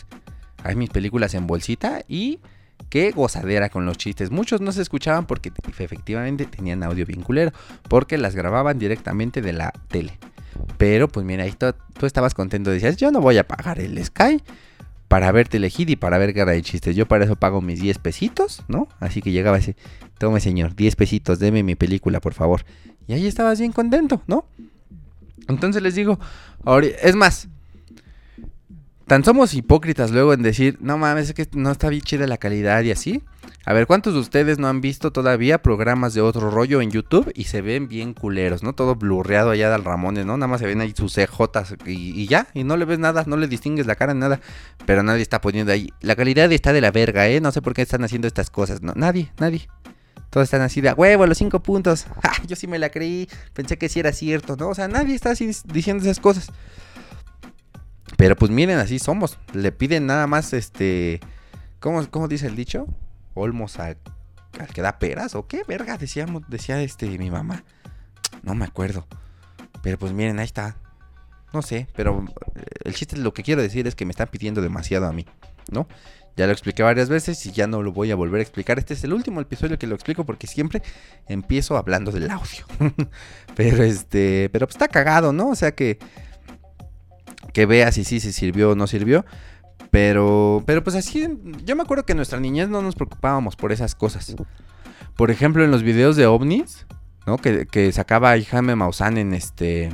Hay 0.65 0.77
mis 0.77 0.91
películas 0.91 1.35
en 1.35 1.47
bolsita 1.47 2.03
y 2.09 2.41
qué 2.89 3.11
gozadera 3.11 3.69
con 3.69 3.85
los 3.85 3.99
chistes. 3.99 4.31
Muchos 4.31 4.61
no 4.61 4.73
se 4.73 4.83
escuchaban 4.83 5.27
porque 5.27 5.53
efectivamente 5.79 6.47
tenían 6.47 6.83
audio 6.83 7.05
vinculero, 7.05 7.53
porque 7.89 8.19
las 8.19 8.35
grababan 8.35 8.79
directamente 8.79 9.43
de 9.43 9.53
la 9.53 9.73
tele. 9.89 10.19
Pero 10.83 11.07
pues 11.07 11.25
mira, 11.25 11.45
ahí 11.45 11.55
tú 11.97 12.07
estabas 12.07 12.35
contento, 12.35 12.73
decías, 12.73 12.97
yo 12.97 13.13
no 13.13 13.21
voy 13.21 13.39
a 13.39 13.47
pagar 13.47 13.79
el 13.79 14.05
Sky 14.05 14.43
para 15.07 15.31
verte 15.31 15.59
elegir 15.59 15.89
y 15.91 15.95
para 15.95 16.19
ver 16.19 16.33
guerra 16.33 16.51
de 16.51 16.63
chistes. 16.63 16.97
Yo 16.97 17.07
para 17.07 17.25
eso 17.25 17.37
pago 17.37 17.61
mis 17.61 17.81
10 17.81 17.99
pesitos, 17.99 18.65
¿no? 18.67 18.89
Así 18.99 19.23
que 19.23 19.31
llegaba 19.31 19.59
ese, 19.59 19.77
tome 20.19 20.41
señor, 20.41 20.75
10 20.75 20.97
pesitos, 20.97 21.39
deme 21.39 21.63
mi 21.63 21.77
película, 21.77 22.19
por 22.19 22.35
favor. 22.35 22.65
Y 23.07 23.13
ahí 23.13 23.29
estabas 23.29 23.61
bien 23.61 23.71
contento, 23.71 24.23
¿no? 24.27 24.45
Entonces 25.47 25.85
les 25.85 25.95
digo, 25.95 26.19
es 27.01 27.15
más, 27.15 27.47
tan 29.07 29.25
somos 29.25 29.55
hipócritas 29.55 30.11
luego 30.11 30.33
en 30.33 30.43
decir, 30.43 30.79
no 30.81 30.99
mames, 30.99 31.29
es 31.29 31.35
que 31.35 31.49
no 31.53 31.71
está 31.71 31.89
bien 31.89 32.03
chida 32.03 32.27
la 32.27 32.39
calidad 32.39 32.83
y 32.83 32.91
así. 32.91 33.23
A 33.65 33.73
ver, 33.73 33.87
¿cuántos 33.87 34.15
de 34.15 34.21
ustedes 34.21 34.59
no 34.59 34.67
han 34.67 34.81
visto 34.81 35.13
todavía 35.13 35.63
programas 35.63 36.15
de 36.15 36.21
otro 36.21 36.51
rollo 36.51 36.81
en 36.81 36.91
YouTube 36.91 37.31
y 37.35 37.45
se 37.45 37.63
ven 37.63 37.87
bien 37.87 38.13
culeros, 38.13 38.65
¿no? 38.65 38.75
Todo 38.75 38.97
blurreado 38.97 39.51
allá 39.51 39.71
del 39.71 39.85
Ramones, 39.85 40.27
¿no? 40.27 40.37
Nada 40.37 40.49
más 40.49 40.61
se 40.61 40.67
ven 40.67 40.81
ahí 40.81 40.93
sus 40.97 41.15
CJs 41.15 41.77
y, 41.87 42.27
ya, 42.27 42.49
y 42.55 42.65
no 42.65 42.77
le 42.77 42.85
ves 42.85 42.99
nada, 42.99 43.23
no 43.27 43.37
le 43.37 43.47
distingues 43.47 43.87
la 43.87 43.95
cara, 43.95 44.15
nada. 44.15 44.41
Pero 44.85 45.05
nadie 45.05 45.23
está 45.23 45.41
poniendo 45.41 45.71
ahí. 45.71 45.93
La 46.01 46.17
calidad 46.17 46.51
está 46.51 46.73
de 46.73 46.81
la 46.81 46.91
verga, 46.91 47.29
¿eh? 47.29 47.41
No 47.41 47.53
sé 47.53 47.63
por 47.63 47.73
qué 47.73 47.83
están 47.83 48.03
haciendo 48.03 48.27
estas 48.27 48.51
cosas, 48.51 48.83
¿no? 48.83 48.95
Nadie, 48.97 49.31
nadie. 49.39 49.69
Todos 50.31 50.45
están 50.45 50.63
así 50.63 50.81
de 50.81 50.93
huevo, 50.93 51.27
los 51.27 51.39
cinco 51.39 51.63
puntos. 51.63 52.07
Yo 52.49 52.57
sí 52.57 52.67
me 52.67 52.81
la 52.81 52.89
creí, 52.89 53.29
pensé 53.53 53.79
que 53.79 53.89
sí 53.89 54.01
era 54.01 54.13
cierto, 54.13 54.57
¿no? 54.57 54.71
O 54.71 54.75
sea, 54.75 54.89
nadie 54.89 55.15
está 55.15 55.31
así 55.31 55.51
diciendo 55.67 56.03
esas 56.03 56.19
cosas. 56.19 56.51
Pero 58.23 58.37
pues 58.37 58.53
miren, 58.53 58.79
así 58.79 59.01
somos. 59.01 59.37
Le 59.53 59.73
piden 59.73 60.07
nada 60.07 60.29
más, 60.29 60.53
este... 60.53 61.19
¿Cómo, 61.81 62.09
cómo 62.09 62.29
dice 62.29 62.47
el 62.47 62.55
dicho? 62.55 62.87
Olmos 63.35 63.81
al, 63.81 63.97
que 64.73 64.81
da 64.81 65.01
peras 65.01 65.35
o 65.35 65.49
qué 65.49 65.65
verga 65.67 65.99
decíamos, 65.99 66.45
decía 66.47 66.81
este 66.83 67.09
mi 67.19 67.33
mamá. 67.33 67.65
No 68.45 68.55
me 68.55 68.65
acuerdo. 68.65 69.09
Pero 69.83 69.99
pues 69.99 70.13
miren, 70.13 70.39
ahí 70.39 70.45
está. 70.45 70.77
No 71.53 71.63
sé, 71.63 71.89
pero 71.97 72.25
eh, 72.55 72.63
el 72.85 72.95
chiste 72.95 73.17
lo 73.17 73.35
que 73.35 73.43
quiero 73.43 73.61
decir 73.61 73.89
es 73.89 73.97
que 73.97 74.05
me 74.05 74.13
están 74.13 74.29
pidiendo 74.29 74.63
demasiado 74.63 75.07
a 75.07 75.13
mí, 75.13 75.27
¿no? 75.73 75.89
Ya 76.37 76.47
lo 76.47 76.53
expliqué 76.53 76.85
varias 76.85 77.09
veces 77.09 77.45
y 77.45 77.51
ya 77.51 77.67
no 77.67 77.83
lo 77.83 77.91
voy 77.91 78.13
a 78.13 78.15
volver 78.15 78.39
a 78.39 78.43
explicar. 78.43 78.79
Este 78.79 78.95
es 78.95 79.03
el 79.03 79.15
último 79.15 79.41
episodio 79.41 79.81
que 79.81 79.89
lo 79.89 79.97
explico 79.97 80.25
porque 80.25 80.47
siempre 80.47 80.81
empiezo 81.27 81.77
hablando 81.77 82.13
del 82.13 82.31
audio. 82.31 82.67
pero 83.57 83.83
este, 83.83 84.49
pero 84.53 84.69
pues 84.69 84.77
está 84.77 84.87
cagado, 84.87 85.33
¿no? 85.33 85.49
O 85.49 85.57
sea 85.57 85.75
que 85.75 85.99
que 87.53 87.67
veas 87.67 87.95
si 87.95 88.05
sí 88.05 88.21
se 88.21 88.33
sirvió 88.33 88.71
o 88.71 88.75
no 88.75 88.87
sirvió. 88.87 89.25
Pero, 89.91 90.63
pero 90.67 90.83
pues 90.83 90.97
así, 90.97 91.29
yo 91.65 91.77
me 91.77 91.83
acuerdo 91.83 92.05
que 92.05 92.13
en 92.13 92.17
nuestra 92.17 92.41
niñez 92.41 92.69
no 92.69 92.83
nos 92.83 92.95
preocupábamos 92.95 93.57
por 93.57 93.73
esas 93.73 93.95
cosas. 93.95 94.35
Por 95.17 95.31
ejemplo, 95.31 95.65
en 95.65 95.71
los 95.71 95.83
videos 95.83 96.17
de 96.17 96.27
ovnis, 96.27 96.87
¿no? 97.27 97.37
Que, 97.37 97.67
que 97.67 97.93
sacaba 97.93 98.35
Jaime 98.41 98.75
Maussan 98.75 99.19
en 99.19 99.35
este, 99.35 99.91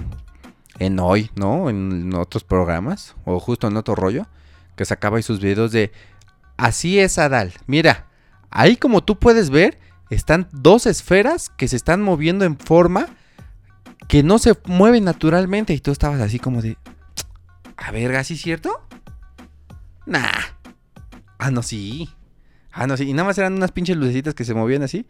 en 0.78 1.00
hoy, 1.00 1.30
¿no? 1.34 1.68
En 1.68 2.14
otros 2.14 2.44
programas, 2.44 3.16
o 3.24 3.40
justo 3.40 3.66
en 3.66 3.76
otro 3.76 3.94
rollo, 3.94 4.26
que 4.76 4.84
sacaba 4.84 5.16
ahí 5.16 5.22
sus 5.22 5.40
videos 5.40 5.72
de, 5.72 5.90
así 6.56 7.00
es 7.00 7.18
Adal, 7.18 7.52
mira, 7.66 8.06
ahí 8.50 8.76
como 8.76 9.02
tú 9.02 9.18
puedes 9.18 9.50
ver, 9.50 9.78
están 10.10 10.48
dos 10.52 10.86
esferas 10.86 11.50
que 11.50 11.68
se 11.68 11.76
están 11.76 12.02
moviendo 12.02 12.44
en 12.44 12.56
forma 12.56 13.08
que 14.08 14.22
no 14.22 14.38
se 14.38 14.54
mueven 14.64 15.04
naturalmente. 15.04 15.74
Y 15.74 15.80
tú 15.80 15.90
estabas 15.92 16.20
así 16.20 16.38
como 16.38 16.62
de, 16.62 16.76
a 17.78 17.90
ver, 17.92 18.14
¿así 18.16 18.34
es 18.34 18.42
cierto? 18.42 18.80
Nah. 20.04 20.28
Ah, 21.38 21.50
no, 21.50 21.62
sí. 21.62 22.10
Ah, 22.72 22.86
no, 22.86 22.96
sí. 22.96 23.08
Y 23.08 23.12
nada 23.12 23.28
más 23.28 23.38
eran 23.38 23.54
unas 23.54 23.72
pinches 23.72 23.96
lucecitas 23.96 24.34
que 24.34 24.44
se 24.44 24.52
movían 24.52 24.82
así. 24.82 25.06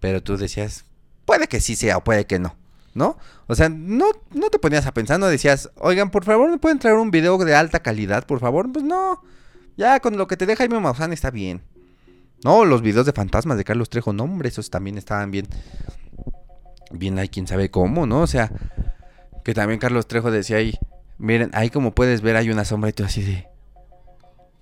Pero 0.00 0.22
tú 0.22 0.36
decías, 0.36 0.84
puede 1.24 1.46
que 1.46 1.60
sí 1.60 1.76
sea 1.76 1.96
o 1.96 2.04
puede 2.04 2.26
que 2.26 2.38
no. 2.38 2.56
¿No? 2.94 3.16
O 3.46 3.54
sea, 3.54 3.68
no, 3.68 4.06
no 4.34 4.50
te 4.50 4.58
ponías 4.58 4.86
a 4.86 4.92
pensar, 4.92 5.20
no 5.20 5.28
decías, 5.28 5.70
oigan, 5.76 6.10
por 6.10 6.24
favor, 6.24 6.50
¿me 6.50 6.58
pueden 6.58 6.80
traer 6.80 6.96
un 6.96 7.12
video 7.12 7.38
de 7.38 7.54
alta 7.54 7.80
calidad, 7.80 8.26
por 8.26 8.40
favor? 8.40 8.72
Pues 8.72 8.84
no. 8.84 9.22
Ya 9.76 10.00
con 10.00 10.16
lo 10.16 10.26
que 10.26 10.36
te 10.36 10.46
deja 10.46 10.58
Jaime 10.58 10.80
Maussan 10.80 11.12
está 11.12 11.30
bien. 11.30 11.62
No, 12.42 12.64
los 12.64 12.82
videos 12.82 13.06
de 13.06 13.12
fantasmas 13.12 13.56
de 13.56 13.64
Carlos 13.64 13.90
Trejo, 13.90 14.12
no, 14.12 14.24
hombre, 14.24 14.48
esos 14.48 14.70
también 14.70 14.98
estaban 14.98 15.30
bien. 15.30 15.46
Bien, 16.90 17.18
hay 17.18 17.28
quien 17.28 17.46
sabe 17.46 17.70
cómo, 17.70 18.06
¿no? 18.06 18.22
O 18.22 18.26
sea, 18.26 18.50
que 19.44 19.54
también 19.54 19.78
Carlos 19.78 20.08
Trejo 20.08 20.32
decía 20.32 20.56
ahí, 20.56 20.76
miren, 21.18 21.50
ahí 21.52 21.70
como 21.70 21.94
puedes 21.94 22.22
ver 22.22 22.36
hay 22.36 22.50
una 22.50 22.64
sombra 22.64 22.90
y 22.90 22.92
tú 22.92 23.04
así 23.04 23.22
de... 23.22 23.48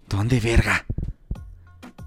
¿Dónde, 0.09 0.41
verga? 0.41 0.87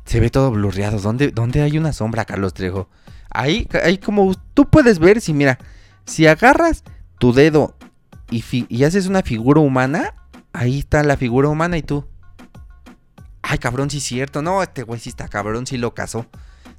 Se 0.05 0.19
ve 0.19 0.29
todo 0.29 0.51
blurreado. 0.51 0.99
¿Dónde, 0.99 1.31
dónde 1.31 1.61
hay 1.61 1.77
una 1.77 1.93
sombra, 1.93 2.25
Carlos 2.25 2.53
Trejo? 2.53 2.89
Ahí, 3.29 3.67
ahí 3.83 3.97
como 3.97 4.33
tú 4.53 4.69
puedes 4.69 4.99
ver, 4.99 5.21
si 5.21 5.33
mira, 5.33 5.59
si 6.05 6.25
agarras 6.25 6.83
tu 7.19 7.33
dedo 7.33 7.75
y, 8.31 8.83
haces 8.83 9.07
una 9.07 9.21
figura 9.21 9.59
humana, 9.59 10.15
ahí 10.53 10.79
está 10.79 11.03
la 11.03 11.17
figura 11.17 11.49
humana 11.49 11.77
y 11.77 11.83
tú. 11.83 12.05
Ay, 13.41 13.57
cabrón, 13.57 13.89
sí 13.89 13.97
es 13.97 14.03
cierto. 14.03 14.41
No, 14.41 14.61
este 14.63 14.83
güey 14.83 14.99
sí 14.99 15.09
está 15.09 15.27
cabrón, 15.27 15.67
sí 15.67 15.77
lo 15.77 15.93
casó. 15.93 16.25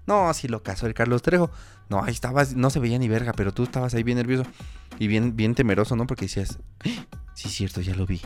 No, 0.07 0.33
sí 0.35 0.49
lo 0.49 0.63
casó 0.63 0.87
el 0.87 0.95
Carlos 0.95 1.23
Trejo. 1.23 1.51
No, 1.89 2.03
ahí 2.03 2.13
estabas, 2.13 2.55
no 2.55 2.71
se 2.71 2.79
veía 2.79 2.99
ni 2.99 3.09
verga, 3.09 3.33
pero 3.33 3.53
tú 3.53 3.65
estabas 3.65 3.95
ahí 3.95 4.03
bien 4.03 4.19
nervioso 4.19 4.45
y 4.99 5.07
bien, 5.07 5.37
bien 5.37 5.55
temeroso, 5.55 5.97
¿no? 5.97 6.07
Porque 6.07 6.27
decías, 6.27 6.59
¡Ah! 6.85 7.07
sí 7.35 7.49
cierto, 7.49 7.81
ya 7.81 7.95
lo 7.95 8.07
vi. 8.07 8.21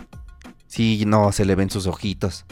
Sí, 0.66 1.04
no, 1.06 1.30
se 1.30 1.44
le 1.44 1.54
ven 1.54 1.70
sus 1.70 1.86
ojitos. 1.86 2.46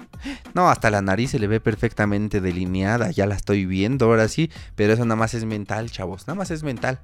No, 0.55 0.71
hasta 0.71 0.91
la 0.91 1.03
nariz 1.03 1.33
se 1.33 1.39
le 1.39 1.49
ve 1.49 1.61
perfectamente 1.61 2.41
delineada, 2.41 3.11
ya 3.11 3.27
la 3.27 3.35
estoy 3.35 3.67
viendo 3.67 4.07
ahora 4.07 4.29
sí, 4.29 4.51
pero 4.77 4.93
eso 4.93 5.05
nada 5.05 5.17
más 5.17 5.35
es 5.35 5.45
mental, 5.45 5.91
chavos, 5.91 6.29
nada 6.29 6.37
más 6.37 6.51
es 6.51 6.63
mental. 6.63 7.01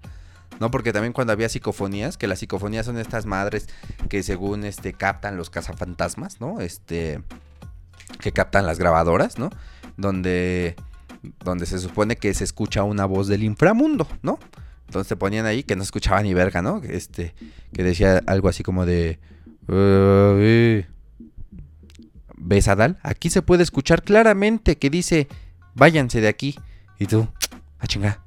No, 0.61 0.71
porque 0.71 0.93
también 0.93 1.13
cuando 1.13 1.33
había 1.33 1.49
psicofonías, 1.49 2.17
que 2.17 2.27
las 2.27 2.39
psicofonías 2.41 2.87
son 2.87 2.99
estas 2.99 3.27
madres 3.27 3.69
que 4.09 4.23
según 4.23 4.65
este 4.65 4.93
captan 4.93 5.37
los 5.37 5.51
cazafantasmas, 5.51 6.41
¿no? 6.41 6.61
Este 6.61 7.23
que 8.21 8.33
captan 8.33 8.67
las 8.67 8.79
grabadoras, 8.79 9.39
¿no? 9.39 9.51
Donde 9.97 10.77
donde 11.45 11.67
se 11.67 11.79
supone 11.79 12.17
que 12.17 12.33
se 12.35 12.45
escucha 12.45 12.83
una 12.85 13.05
voz 13.05 13.29
del 13.29 13.43
inframundo, 13.43 14.07
¿no? 14.23 14.39
Entonces 14.87 15.09
te 15.09 15.17
ponían 15.17 15.47
ahí 15.47 15.63
que 15.63 15.77
no 15.77 15.83
escuchaba 15.83 16.23
ni 16.23 16.35
verga, 16.35 16.63
¿no? 16.63 16.81
Este 16.83 17.35
que 17.73 17.83
decía 17.83 18.23
algo 18.27 18.49
así 18.49 18.63
como 18.63 18.87
de 18.87 19.19
¿Ves, 22.37 22.69
Adal? 22.69 22.99
Aquí 23.03 23.29
se 23.29 23.43
puede 23.43 23.63
escuchar 23.63 24.03
claramente 24.03 24.79
que 24.79 24.89
dice, 24.89 25.29
váyanse 25.75 26.21
de 26.21 26.29
aquí. 26.29 26.57
Y 26.99 27.07
tú, 27.07 27.29
ah, 27.79 27.87
chinga. 27.87 28.21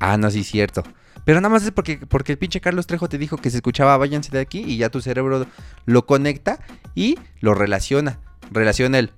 Ah, 0.00 0.16
no, 0.16 0.30
sí, 0.30 0.42
cierto. 0.42 0.82
Pero 1.24 1.40
nada 1.40 1.52
más 1.52 1.62
es 1.62 1.70
porque, 1.70 1.98
porque 1.98 2.32
el 2.32 2.38
pinche 2.38 2.60
Carlos 2.60 2.88
Trejo 2.88 3.08
te 3.08 3.18
dijo 3.18 3.36
que 3.36 3.50
se 3.50 3.58
escuchaba 3.58 3.96
váyanse 3.96 4.32
de 4.32 4.40
aquí 4.40 4.64
y 4.66 4.76
ya 4.78 4.90
tu 4.90 5.00
cerebro 5.00 5.46
lo 5.86 6.06
conecta 6.06 6.58
y 6.96 7.16
lo 7.40 7.54
relaciona. 7.54 8.18
Relaciona 8.52 8.98
el 8.98 9.10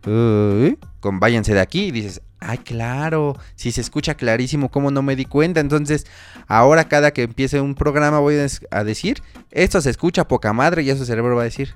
con 1.00 1.20
váyanse 1.20 1.54
de 1.54 1.60
aquí 1.60 1.86
y 1.86 1.90
dices, 1.90 2.22
ay, 2.40 2.58
claro, 2.58 3.36
si 3.56 3.72
se 3.72 3.80
escucha 3.80 4.14
clarísimo, 4.14 4.70
¿cómo 4.70 4.90
no 4.90 5.02
me 5.02 5.16
di 5.16 5.24
cuenta? 5.24 5.60
Entonces, 5.60 6.06
ahora 6.46 6.88
cada 6.88 7.10
que 7.12 7.22
empiece 7.22 7.60
un 7.60 7.74
programa 7.74 8.18
voy 8.20 8.36
a 8.70 8.84
decir, 8.84 9.22
esto 9.50 9.80
se 9.80 9.90
escucha 9.90 10.28
poca 10.28 10.52
madre 10.52 10.82
y 10.82 10.90
eso 10.90 11.04
cerebro 11.04 11.36
va 11.36 11.42
a 11.42 11.44
decir, 11.44 11.74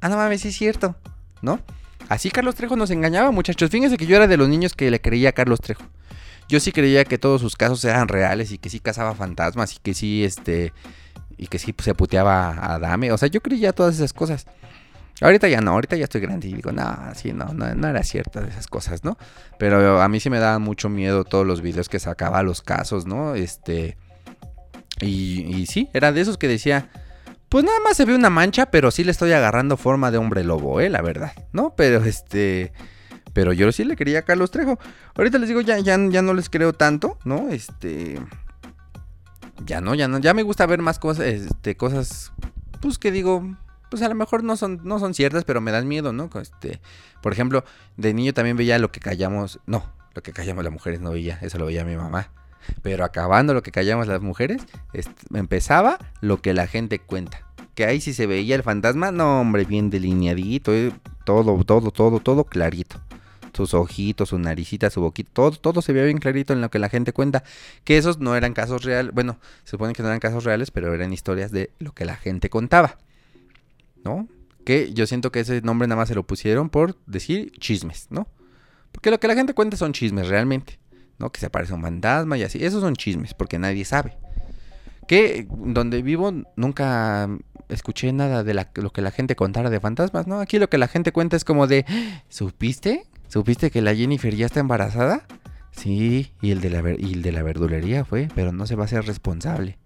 ah, 0.00 0.08
no 0.08 0.16
mames, 0.16 0.42
sí 0.42 0.48
es 0.48 0.56
cierto, 0.56 0.96
¿no? 1.42 1.60
Así 2.08 2.30
Carlos 2.30 2.54
Trejo 2.54 2.76
nos 2.76 2.90
engañaba, 2.90 3.30
muchachos. 3.30 3.70
Fíjense 3.70 3.96
que 3.96 4.06
yo 4.06 4.16
era 4.16 4.26
de 4.26 4.36
los 4.36 4.48
niños 4.48 4.74
que 4.74 4.90
le 4.90 5.00
creía 5.00 5.30
a 5.30 5.32
Carlos 5.32 5.60
Trejo. 5.60 5.82
Yo 6.48 6.60
sí 6.60 6.72
creía 6.72 7.04
que 7.04 7.16
todos 7.16 7.40
sus 7.40 7.56
casos 7.56 7.82
eran 7.84 8.08
reales 8.08 8.52
y 8.52 8.58
que 8.58 8.68
sí 8.68 8.80
cazaba 8.80 9.14
fantasmas 9.14 9.74
y 9.74 9.78
que 9.78 9.94
sí, 9.94 10.24
este, 10.24 10.74
y 11.38 11.46
que 11.46 11.58
sí 11.58 11.74
se 11.82 11.94
puteaba 11.94 12.74
a 12.74 12.78
Dame. 12.78 13.12
O 13.12 13.18
sea, 13.18 13.28
yo 13.28 13.40
creía 13.40 13.72
todas 13.72 13.94
esas 13.94 14.12
cosas. 14.12 14.46
Ahorita 15.20 15.48
ya 15.48 15.60
no, 15.60 15.72
ahorita 15.72 15.96
ya 15.96 16.04
estoy 16.04 16.20
grande 16.20 16.48
y 16.48 16.54
digo, 16.54 16.72
no, 16.72 16.96
sí, 17.14 17.32
no, 17.32 17.52
no, 17.52 17.72
no 17.74 17.88
era 17.88 18.02
cierta 18.02 18.40
de 18.40 18.48
esas 18.48 18.66
cosas, 18.66 19.04
¿no? 19.04 19.16
Pero 19.58 20.02
a 20.02 20.08
mí 20.08 20.18
sí 20.20 20.28
me 20.28 20.40
daban 20.40 20.62
mucho 20.62 20.88
miedo 20.88 21.24
todos 21.24 21.46
los 21.46 21.60
videos 21.60 21.88
que 21.88 22.00
sacaba 22.00 22.42
los 22.42 22.62
casos, 22.62 23.06
¿no? 23.06 23.34
Este, 23.36 23.96
y, 25.00 25.42
y 25.56 25.66
sí, 25.66 25.88
era 25.92 26.10
de 26.10 26.20
esos 26.20 26.36
que 26.36 26.48
decía, 26.48 26.88
pues 27.54 27.62
nada 27.62 27.78
más 27.84 27.96
se 27.96 28.04
ve 28.04 28.16
una 28.16 28.30
mancha, 28.30 28.66
pero 28.66 28.90
sí 28.90 29.04
le 29.04 29.12
estoy 29.12 29.30
agarrando 29.30 29.76
forma 29.76 30.10
de 30.10 30.18
hombre 30.18 30.42
lobo, 30.42 30.80
eh, 30.80 30.90
la 30.90 31.02
verdad, 31.02 31.34
¿no? 31.52 31.76
Pero 31.76 32.04
este. 32.04 32.72
Pero 33.32 33.52
yo 33.52 33.70
sí 33.70 33.84
le 33.84 33.94
quería 33.94 34.18
a 34.18 34.22
Carlos 34.22 34.50
Trejo. 34.50 34.76
Ahorita 35.14 35.38
les 35.38 35.48
digo, 35.48 35.60
ya, 35.60 35.78
ya, 35.78 35.96
ya 36.08 36.20
no 36.20 36.34
les 36.34 36.50
creo 36.50 36.72
tanto, 36.72 37.16
¿no? 37.24 37.50
Este. 37.50 38.20
Ya 39.64 39.80
no, 39.80 39.94
ya 39.94 40.08
no. 40.08 40.18
Ya 40.18 40.34
me 40.34 40.42
gusta 40.42 40.66
ver 40.66 40.82
más 40.82 40.98
cosas, 40.98 41.26
este, 41.26 41.76
cosas. 41.76 42.32
Pues 42.80 42.98
que 42.98 43.12
digo. 43.12 43.56
Pues 43.94 44.02
a 44.02 44.08
lo 44.08 44.16
mejor 44.16 44.42
no 44.42 44.56
son, 44.56 44.80
no 44.82 44.98
son 44.98 45.14
ciertas, 45.14 45.44
pero 45.44 45.60
me 45.60 45.70
dan 45.70 45.86
miedo, 45.86 46.12
¿no? 46.12 46.28
Este. 46.42 46.80
Por 47.22 47.32
ejemplo, 47.32 47.62
de 47.96 48.12
niño 48.12 48.34
también 48.34 48.56
veía 48.56 48.76
lo 48.80 48.90
que 48.90 48.98
callamos. 48.98 49.60
No, 49.66 49.84
lo 50.14 50.22
que 50.24 50.32
callamos 50.32 50.64
las 50.64 50.72
mujeres 50.72 51.00
no 51.00 51.12
veía. 51.12 51.38
Eso 51.42 51.58
lo 51.58 51.66
veía 51.66 51.84
mi 51.84 51.94
mamá. 51.94 52.32
Pero 52.82 53.04
acabando 53.04 53.54
lo 53.54 53.62
que 53.62 53.70
callamos 53.70 54.08
las 54.08 54.20
mujeres, 54.20 54.62
empezaba 55.32 56.00
lo 56.20 56.42
que 56.42 56.54
la 56.54 56.66
gente 56.66 56.98
cuenta. 56.98 57.46
Que 57.76 57.84
ahí 57.84 58.00
sí 58.00 58.14
se 58.14 58.26
veía 58.26 58.56
el 58.56 58.64
fantasma, 58.64 59.12
no 59.12 59.42
hombre, 59.42 59.64
bien 59.64 59.90
delineadito, 59.90 60.74
eh, 60.74 60.92
todo, 61.24 61.62
todo, 61.62 61.92
todo, 61.92 62.18
todo 62.18 62.42
clarito. 62.42 63.00
Sus 63.52 63.74
ojitos, 63.74 64.30
su 64.30 64.40
naricita, 64.40 64.90
su 64.90 65.02
boquita, 65.02 65.30
todo, 65.34 65.52
todo 65.52 65.82
se 65.82 65.92
veía 65.92 66.06
bien 66.06 66.18
clarito 66.18 66.52
en 66.52 66.60
lo 66.60 66.68
que 66.68 66.80
la 66.80 66.88
gente 66.88 67.12
cuenta. 67.12 67.44
Que 67.84 67.96
esos 67.96 68.18
no 68.18 68.34
eran 68.34 68.54
casos 68.54 68.82
reales, 68.82 69.14
bueno, 69.14 69.38
se 69.62 69.70
supone 69.70 69.92
que 69.92 70.02
no 70.02 70.08
eran 70.08 70.18
casos 70.18 70.42
reales, 70.42 70.72
pero 70.72 70.92
eran 70.92 71.12
historias 71.12 71.52
de 71.52 71.70
lo 71.78 71.92
que 71.92 72.04
la 72.04 72.16
gente 72.16 72.50
contaba. 72.50 72.98
¿No? 74.04 74.28
Que 74.64 74.92
yo 74.92 75.06
siento 75.06 75.32
que 75.32 75.40
ese 75.40 75.60
nombre 75.62 75.88
nada 75.88 76.00
más 76.00 76.08
se 76.08 76.14
lo 76.14 76.26
pusieron 76.26 76.70
por 76.70 76.96
decir 77.06 77.52
chismes, 77.58 78.06
¿no? 78.10 78.28
Porque 78.92 79.10
lo 79.10 79.18
que 79.18 79.28
la 79.28 79.34
gente 79.34 79.54
cuenta 79.54 79.76
son 79.76 79.92
chismes 79.92 80.28
realmente. 80.28 80.78
¿no? 81.18 81.30
Que 81.30 81.40
se 81.40 81.46
aparece 81.46 81.74
un 81.74 81.82
fantasma 81.82 82.36
y 82.38 82.42
así. 82.42 82.64
Esos 82.64 82.80
son 82.80 82.94
chismes, 82.94 83.34
porque 83.34 83.58
nadie 83.58 83.84
sabe. 83.84 84.16
Que 85.06 85.46
donde 85.50 86.02
vivo 86.02 86.32
nunca 86.56 87.28
escuché 87.68 88.12
nada 88.12 88.42
de 88.42 88.54
lo 88.54 88.90
que 88.90 89.02
la 89.02 89.10
gente 89.10 89.36
contara 89.36 89.70
de 89.70 89.80
fantasmas, 89.80 90.26
¿no? 90.26 90.40
Aquí 90.40 90.58
lo 90.58 90.68
que 90.68 90.78
la 90.78 90.88
gente 90.88 91.12
cuenta 91.12 91.36
es 91.36 91.44
como 91.44 91.66
de, 91.66 91.84
¿supiste? 92.28 93.04
¿Supiste 93.28 93.70
que 93.70 93.82
la 93.82 93.94
Jennifer 93.94 94.34
ya 94.34 94.46
está 94.46 94.60
embarazada? 94.60 95.26
Sí, 95.72 96.32
y 96.40 96.52
el 96.52 96.60
de 96.60 96.70
la, 96.70 96.82
y 96.96 97.14
el 97.14 97.22
de 97.22 97.32
la 97.32 97.42
verdulería 97.42 98.04
fue, 98.04 98.28
pero 98.34 98.52
no 98.52 98.66
se 98.66 98.76
va 98.76 98.82
a 98.82 98.86
hacer 98.86 99.04
responsable. 99.04 99.78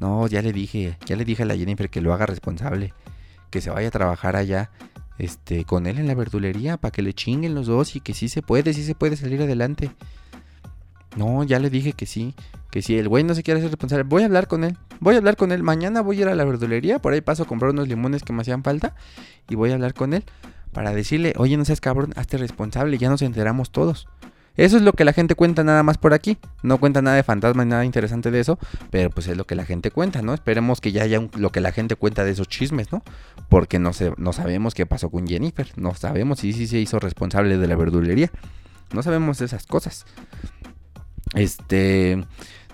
No, 0.00 0.26
ya 0.26 0.42
le 0.42 0.52
dije, 0.52 0.98
ya 1.06 1.14
le 1.14 1.24
dije 1.24 1.44
a 1.44 1.46
la 1.46 1.56
Jennifer 1.56 1.88
que 1.88 2.00
lo 2.00 2.12
haga 2.12 2.26
responsable, 2.26 2.92
que 3.54 3.60
se 3.60 3.70
vaya 3.70 3.86
a 3.86 3.92
trabajar 3.92 4.34
allá, 4.34 4.72
este, 5.16 5.64
con 5.64 5.86
él 5.86 6.00
en 6.00 6.08
la 6.08 6.16
verdulería 6.16 6.76
para 6.76 6.90
que 6.90 7.02
le 7.02 7.12
chinguen 7.12 7.54
los 7.54 7.68
dos 7.68 7.94
y 7.94 8.00
que 8.00 8.12
sí 8.12 8.28
se 8.28 8.42
puede, 8.42 8.72
sí 8.72 8.82
se 8.82 8.96
puede 8.96 9.16
salir 9.16 9.40
adelante. 9.40 9.92
No, 11.14 11.44
ya 11.44 11.60
le 11.60 11.70
dije 11.70 11.92
que 11.92 12.04
sí, 12.04 12.34
que 12.72 12.82
si 12.82 12.98
el 12.98 13.08
güey 13.08 13.22
no 13.22 13.32
se 13.32 13.44
quiere 13.44 13.60
hacer 13.60 13.70
responsable, 13.70 14.02
voy 14.02 14.24
a 14.24 14.26
hablar 14.26 14.48
con 14.48 14.64
él. 14.64 14.76
Voy 14.98 15.14
a 15.14 15.18
hablar 15.18 15.36
con 15.36 15.52
él. 15.52 15.62
Mañana 15.62 16.00
voy 16.00 16.18
a 16.18 16.20
ir 16.22 16.28
a 16.30 16.34
la 16.34 16.44
verdulería, 16.44 16.98
por 16.98 17.12
ahí 17.12 17.20
paso 17.20 17.44
a 17.44 17.46
comprar 17.46 17.70
unos 17.70 17.86
limones 17.86 18.24
que 18.24 18.32
me 18.32 18.42
hacían 18.42 18.64
falta 18.64 18.96
y 19.48 19.54
voy 19.54 19.70
a 19.70 19.74
hablar 19.74 19.94
con 19.94 20.14
él 20.14 20.24
para 20.72 20.92
decirle, 20.92 21.32
oye, 21.36 21.56
no 21.56 21.64
seas 21.64 21.80
cabrón, 21.80 22.12
hazte 22.16 22.38
responsable, 22.38 22.98
ya 22.98 23.08
nos 23.08 23.22
enteramos 23.22 23.70
todos. 23.70 24.08
Eso 24.56 24.76
es 24.76 24.82
lo 24.82 24.92
que 24.92 25.04
la 25.04 25.12
gente 25.12 25.34
cuenta 25.34 25.64
nada 25.64 25.82
más 25.82 25.98
por 25.98 26.14
aquí. 26.14 26.38
No 26.62 26.78
cuenta 26.78 27.02
nada 27.02 27.16
de 27.16 27.22
fantasmas, 27.22 27.66
nada 27.66 27.84
interesante 27.84 28.30
de 28.30 28.40
eso, 28.40 28.58
pero 28.90 29.10
pues 29.10 29.26
es 29.26 29.36
lo 29.36 29.46
que 29.46 29.54
la 29.54 29.64
gente 29.64 29.90
cuenta, 29.90 30.22
¿no? 30.22 30.32
Esperemos 30.32 30.80
que 30.80 30.92
ya 30.92 31.02
haya 31.02 31.20
lo 31.36 31.50
que 31.50 31.60
la 31.60 31.72
gente 31.72 31.96
cuenta 31.96 32.24
de 32.24 32.30
esos 32.30 32.48
chismes, 32.48 32.92
¿no? 32.92 33.02
Porque 33.48 33.78
no, 33.78 33.92
sé, 33.92 34.12
no 34.16 34.32
sabemos 34.32 34.74
qué 34.74 34.86
pasó 34.86 35.10
con 35.10 35.26
Jennifer, 35.26 35.66
no 35.76 35.94
sabemos 35.94 36.40
si 36.40 36.52
sí 36.52 36.66
se 36.66 36.78
hizo 36.78 37.00
responsable 37.00 37.58
de 37.58 37.66
la 37.66 37.76
verdulería. 37.76 38.30
No 38.92 39.02
sabemos 39.02 39.40
esas 39.40 39.66
cosas. 39.66 40.06
Este, 41.34 42.24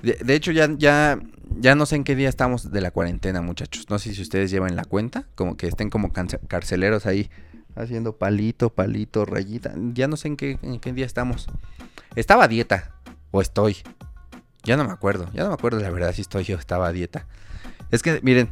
de, 0.02 0.34
hecho 0.34 0.52
ya, 0.52 0.68
ya, 0.76 1.18
ya 1.58 1.74
no 1.74 1.86
sé 1.86 1.96
en 1.96 2.04
qué 2.04 2.14
día 2.14 2.28
estamos 2.28 2.70
de 2.70 2.80
la 2.82 2.90
cuarentena, 2.90 3.40
muchachos. 3.40 3.86
No 3.88 3.98
sé 3.98 4.14
si 4.14 4.20
ustedes 4.20 4.50
llevan 4.50 4.76
la 4.76 4.84
cuenta, 4.84 5.24
como 5.34 5.56
que 5.56 5.66
estén 5.66 5.88
como 5.88 6.12
carceleros 6.12 7.06
ahí 7.06 7.30
haciendo 7.74 8.16
palito, 8.16 8.70
palito, 8.70 9.24
rayita. 9.24 9.72
Ya 9.92 10.08
no 10.08 10.16
sé 10.16 10.28
en 10.28 10.36
qué, 10.36 10.92
día 10.92 11.06
estamos. 11.06 11.46
Estaba 12.16 12.44
a 12.44 12.48
dieta, 12.48 12.92
o 13.30 13.40
estoy. 13.40 13.78
Ya 14.62 14.76
no 14.76 14.84
me 14.84 14.92
acuerdo, 14.92 15.30
ya 15.32 15.42
no 15.42 15.48
me 15.48 15.54
acuerdo 15.54 15.80
la 15.80 15.90
verdad 15.90 16.12
si 16.14 16.22
estoy 16.22 16.44
yo 16.44 16.56
estaba 16.56 16.88
a 16.88 16.92
dieta. 16.92 17.26
Es 17.90 18.02
que, 18.02 18.20
miren, 18.22 18.50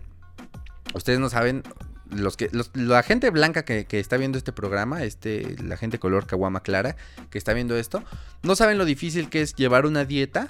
ustedes 0.94 1.18
no 1.18 1.28
saben, 1.28 1.62
los 2.10 2.36
que 2.36 2.50
la 2.74 3.02
gente 3.02 3.30
blanca 3.30 3.64
que, 3.64 3.86
está 3.90 4.16
viendo 4.16 4.38
este 4.38 4.52
programa, 4.52 5.02
este, 5.04 5.56
la 5.62 5.76
gente 5.76 5.98
color 5.98 6.26
caguama 6.26 6.60
clara 6.60 6.96
que 7.30 7.38
está 7.38 7.52
viendo 7.52 7.76
esto, 7.76 8.02
no 8.42 8.56
saben 8.56 8.78
lo 8.78 8.84
difícil 8.84 9.28
que 9.28 9.42
es 9.42 9.54
llevar 9.54 9.86
una 9.86 10.04
dieta 10.04 10.48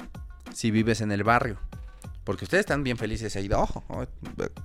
si 0.54 0.70
vives 0.70 1.00
en 1.00 1.12
el 1.12 1.24
barrio. 1.24 1.58
Porque 2.28 2.44
ustedes 2.44 2.60
están 2.60 2.84
bien 2.84 2.98
felices 2.98 3.34
ahí, 3.36 3.48
oh, 3.56 3.66
oh, 3.88 4.04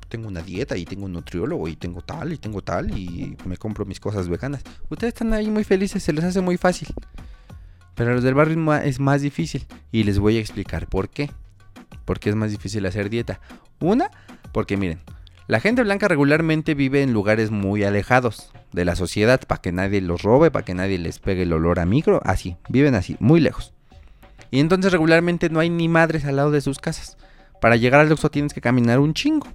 tengo 0.10 0.28
una 0.28 0.42
dieta 0.42 0.76
y 0.76 0.84
tengo 0.84 1.06
un 1.06 1.14
nutriólogo 1.14 1.70
y 1.70 1.78
tengo 1.78 2.02
tal 2.02 2.34
y 2.34 2.38
tengo 2.38 2.62
tal 2.62 2.92
y 2.92 3.38
me 3.46 3.56
compro 3.56 3.86
mis 3.86 4.02
cosas 4.02 4.28
veganas. 4.28 4.64
Ustedes 4.90 5.14
están 5.14 5.32
ahí 5.32 5.50
muy 5.50 5.64
felices, 5.64 6.04
se 6.04 6.12
les 6.12 6.26
hace 6.26 6.42
muy 6.42 6.58
fácil. 6.58 6.90
Pero 7.96 8.12
a 8.12 8.16
los 8.16 8.24
del 8.26 8.34
barrio 8.34 8.74
es 8.84 9.00
más 9.00 9.22
difícil 9.22 9.66
y 9.94 10.04
les 10.04 10.20
voy 10.20 10.36
a 10.36 10.42
explicar 10.42 10.88
por 10.88 11.08
qué. 11.08 11.32
Porque 12.04 12.32
es 12.32 12.36
más 12.36 12.52
difícil 12.52 12.86
hacer 12.86 13.10
dieta. 13.10 13.40
Una, 13.80 14.12
porque 14.52 14.76
miren, 14.76 15.00
la 15.48 15.62
gente 15.62 15.84
blanca 15.84 16.10
regularmente 16.10 16.74
vive 16.74 17.02
en 17.02 17.14
lugares 17.14 17.50
muy 17.50 17.86
alejados 17.86 18.52
de 18.74 18.84
la 18.84 18.98
sociedad 18.98 19.40
para 19.48 19.62
que 19.62 19.72
nadie 19.72 20.02
los 20.02 20.22
robe, 20.22 20.52
para 20.52 20.66
que 20.66 20.74
nadie 20.74 20.98
les 20.98 21.20
pegue 21.20 21.44
el 21.44 21.54
olor 21.54 21.80
a 21.80 21.86
micro, 21.86 22.20
así, 22.26 22.58
viven 22.68 22.94
así, 22.94 23.16
muy 23.22 23.40
lejos. 23.40 23.74
Y 24.52 24.60
entonces 24.60 24.92
regularmente 24.92 25.50
no 25.50 25.62
hay 25.62 25.70
ni 25.70 25.88
madres 25.88 26.26
al 26.26 26.36
lado 26.36 26.52
de 26.52 26.60
sus 26.60 26.80
casas. 26.80 27.16
Para 27.64 27.78
llegar 27.78 28.02
al 28.02 28.12
Oxxo 28.12 28.30
tienes 28.30 28.54
que 28.54 28.60
caminar 28.60 29.00
un 29.00 29.14
chingo. 29.14 29.48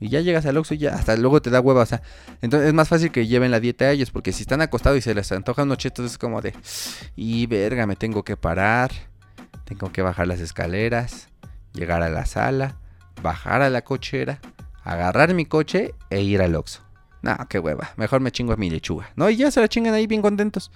Y 0.00 0.08
ya 0.08 0.20
llegas 0.20 0.44
al 0.46 0.56
Oxxo 0.56 0.74
y 0.74 0.78
ya 0.78 0.96
hasta 0.96 1.16
luego 1.16 1.40
te 1.40 1.48
da 1.48 1.60
hueva, 1.60 1.82
o 1.82 1.86
sea, 1.86 2.02
entonces 2.42 2.66
es 2.66 2.74
más 2.74 2.88
fácil 2.88 3.12
que 3.12 3.28
lleven 3.28 3.52
la 3.52 3.60
dieta 3.60 3.84
a 3.84 3.92
ellos 3.92 4.10
porque 4.10 4.32
si 4.32 4.42
están 4.42 4.62
acostados 4.62 4.98
y 4.98 5.00
se 5.00 5.14
les 5.14 5.30
antojan 5.30 5.66
unos 5.68 5.78
chetos 5.78 6.06
es 6.06 6.18
como 6.18 6.42
de, 6.42 6.54
y 7.14 7.46
verga, 7.46 7.86
me 7.86 7.94
tengo 7.94 8.24
que 8.24 8.36
parar, 8.36 8.90
tengo 9.64 9.92
que 9.92 10.02
bajar 10.02 10.26
las 10.26 10.40
escaleras, 10.40 11.28
llegar 11.72 12.02
a 12.02 12.08
la 12.08 12.26
sala, 12.26 12.80
bajar 13.22 13.62
a 13.62 13.70
la 13.70 13.84
cochera, 13.84 14.40
agarrar 14.82 15.32
mi 15.32 15.46
coche 15.46 15.94
e 16.10 16.22
ir 16.22 16.42
al 16.42 16.56
Oxxo. 16.56 16.82
No, 17.22 17.36
qué 17.48 17.60
hueva. 17.60 17.90
Mejor 17.96 18.20
me 18.20 18.32
chingo 18.32 18.54
a 18.54 18.56
mi 18.56 18.70
lechuga. 18.70 19.10
No, 19.14 19.30
y 19.30 19.36
ya 19.36 19.52
se 19.52 19.60
la 19.60 19.68
chingan 19.68 19.94
ahí 19.94 20.08
bien 20.08 20.20
contentos. 20.20 20.72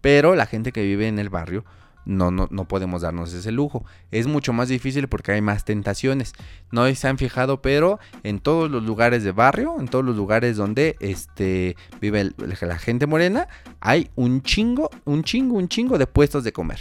Pero 0.00 0.34
la 0.34 0.46
gente 0.46 0.72
que 0.72 0.82
vive 0.82 1.08
en 1.08 1.18
el 1.18 1.28
barrio 1.28 1.66
no, 2.10 2.32
no, 2.32 2.48
no 2.50 2.66
podemos 2.66 3.02
darnos 3.02 3.32
ese 3.32 3.52
lujo. 3.52 3.84
Es 4.10 4.26
mucho 4.26 4.52
más 4.52 4.68
difícil 4.68 5.08
porque 5.08 5.32
hay 5.32 5.40
más 5.40 5.64
tentaciones. 5.64 6.32
No 6.72 6.92
se 6.92 7.08
han 7.08 7.18
fijado, 7.18 7.62
pero 7.62 8.00
en 8.24 8.40
todos 8.40 8.70
los 8.70 8.82
lugares 8.82 9.22
de 9.22 9.30
barrio, 9.30 9.76
en 9.78 9.86
todos 9.86 10.04
los 10.04 10.16
lugares 10.16 10.56
donde 10.56 10.96
este, 10.98 11.76
vive 12.00 12.32
la 12.36 12.78
gente 12.78 13.06
morena, 13.06 13.48
hay 13.78 14.10
un 14.16 14.42
chingo, 14.42 14.90
un 15.04 15.22
chingo, 15.22 15.56
un 15.56 15.68
chingo 15.68 15.98
de 15.98 16.06
puestos 16.08 16.42
de 16.42 16.52
comer. 16.52 16.80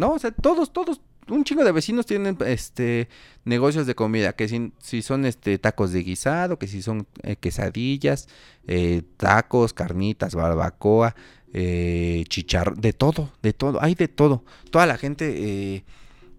¿No? 0.00 0.12
O 0.12 0.18
sea, 0.18 0.30
todos, 0.30 0.72
todos, 0.72 1.00
un 1.28 1.44
chingo 1.44 1.64
de 1.64 1.72
vecinos 1.72 2.06
tienen 2.06 2.38
este 2.46 3.08
negocios 3.44 3.86
de 3.86 3.94
comida, 3.94 4.32
que 4.34 4.48
si, 4.48 4.72
si 4.78 5.02
son 5.02 5.26
este 5.26 5.58
tacos 5.58 5.92
de 5.92 6.02
guisado, 6.02 6.58
que 6.58 6.68
si 6.68 6.80
son 6.80 7.06
eh, 7.22 7.36
quesadillas, 7.36 8.28
eh, 8.66 9.02
tacos, 9.16 9.74
carnitas, 9.74 10.34
barbacoa, 10.34 11.14
eh, 11.52 12.24
chicharrón, 12.28 12.80
de 12.80 12.92
todo, 12.92 13.32
de 13.42 13.52
todo, 13.52 13.82
hay 13.82 13.94
de 13.94 14.08
todo. 14.08 14.44
Toda 14.70 14.86
la 14.86 14.98
gente 14.98 15.76
eh, 15.76 15.84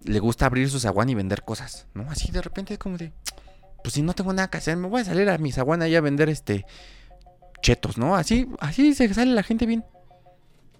le 0.04 0.18
gusta 0.20 0.46
abrir 0.46 0.70
su 0.70 0.80
zaguán 0.80 1.08
y 1.08 1.14
vender 1.14 1.42
cosas, 1.42 1.86
¿no? 1.94 2.10
Así 2.10 2.30
de 2.30 2.42
repente 2.42 2.74
es 2.74 2.78
como 2.78 2.96
de, 2.96 3.12
pues 3.82 3.94
si 3.94 4.02
no 4.02 4.14
tengo 4.14 4.32
nada 4.32 4.48
que 4.48 4.58
hacer, 4.58 4.76
me 4.76 4.88
voy 4.88 5.02
a 5.02 5.04
salir 5.04 5.28
a 5.28 5.38
mi 5.38 5.52
zaguán 5.52 5.82
ahí 5.82 5.96
a 5.96 6.00
vender 6.00 6.28
este 6.28 6.64
chetos, 7.62 7.98
¿no? 7.98 8.16
Así, 8.16 8.48
así 8.60 8.94
se 8.94 9.12
sale 9.12 9.32
la 9.32 9.42
gente 9.42 9.66
bien. 9.66 9.84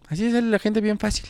Así 0.09 0.31
sale 0.31 0.49
la 0.49 0.59
gente 0.59 0.81
bien 0.81 0.99
fácil. 0.99 1.27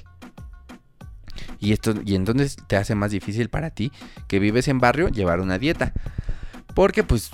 Y 1.59 1.73
esto, 1.73 1.95
y 2.05 2.15
entonces 2.15 2.57
te 2.67 2.77
hace 2.77 2.95
más 2.95 3.11
difícil 3.11 3.51
para 3.51 3.71
ti 3.71 3.93
que 4.29 4.39
vives 4.39 4.69
en 4.69 4.79
barrio 4.79 5.09
llevar 5.09 5.41
una 5.41 5.59
dieta. 5.59 5.93
Porque 6.75 7.03
pues 7.03 7.31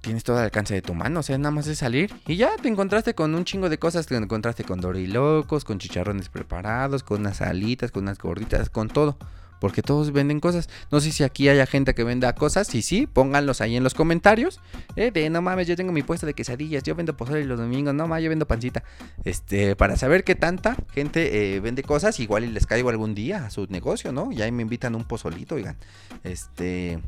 tienes 0.00 0.24
todo 0.24 0.38
el 0.38 0.44
alcance 0.44 0.74
de 0.74 0.82
tu 0.82 0.94
mano, 0.94 1.20
o 1.20 1.22
sea, 1.22 1.38
nada 1.38 1.50
más 1.50 1.66
es 1.66 1.78
salir 1.78 2.14
y 2.26 2.36
ya 2.36 2.56
te 2.56 2.68
encontraste 2.68 3.14
con 3.14 3.34
un 3.34 3.44
chingo 3.44 3.68
de 3.68 3.78
cosas, 3.78 4.06
te 4.06 4.16
encontraste 4.16 4.64
con 4.64 4.80
dorilocos, 4.80 5.64
con 5.64 5.78
chicharrones 5.78 6.28
preparados, 6.28 7.02
con 7.02 7.20
unas 7.20 7.40
alitas, 7.40 7.90
con 7.90 8.04
unas 8.04 8.18
gorditas, 8.18 8.70
con 8.70 8.88
todo. 8.88 9.16
Porque 9.60 9.82
todos 9.82 10.12
venden 10.12 10.40
cosas. 10.40 10.68
No 10.90 11.00
sé 11.00 11.10
si 11.10 11.24
aquí 11.24 11.48
haya 11.48 11.66
gente 11.66 11.94
que 11.94 12.04
venda 12.04 12.32
cosas. 12.34 12.68
Si 12.68 12.82
sí, 12.82 13.06
pónganlos 13.06 13.60
ahí 13.60 13.76
en 13.76 13.82
los 13.82 13.94
comentarios. 13.94 14.60
Eh, 14.96 15.10
de 15.10 15.30
no 15.30 15.42
mames, 15.42 15.66
yo 15.66 15.76
tengo 15.76 15.92
mi 15.92 16.02
puesto 16.02 16.26
de 16.26 16.34
quesadillas. 16.34 16.82
Yo 16.82 16.94
vendo 16.94 17.16
pozole 17.16 17.44
los 17.44 17.58
domingos. 17.58 17.94
No 17.94 18.06
mames, 18.06 18.24
yo 18.24 18.30
vendo 18.30 18.46
pancita. 18.46 18.84
Este, 19.24 19.74
para 19.74 19.96
saber 19.96 20.24
qué 20.24 20.34
tanta 20.34 20.76
gente 20.92 21.56
eh, 21.56 21.60
vende 21.60 21.82
cosas. 21.82 22.20
Igual 22.20 22.44
y 22.44 22.48
les 22.48 22.66
caigo 22.66 22.90
algún 22.90 23.14
día 23.14 23.46
a 23.46 23.50
su 23.50 23.66
negocio, 23.66 24.12
¿no? 24.12 24.30
Ya 24.30 24.50
me 24.52 24.62
invitan 24.62 24.94
un 24.94 25.04
pozolito, 25.04 25.56
oigan. 25.56 25.76
Este. 26.22 27.00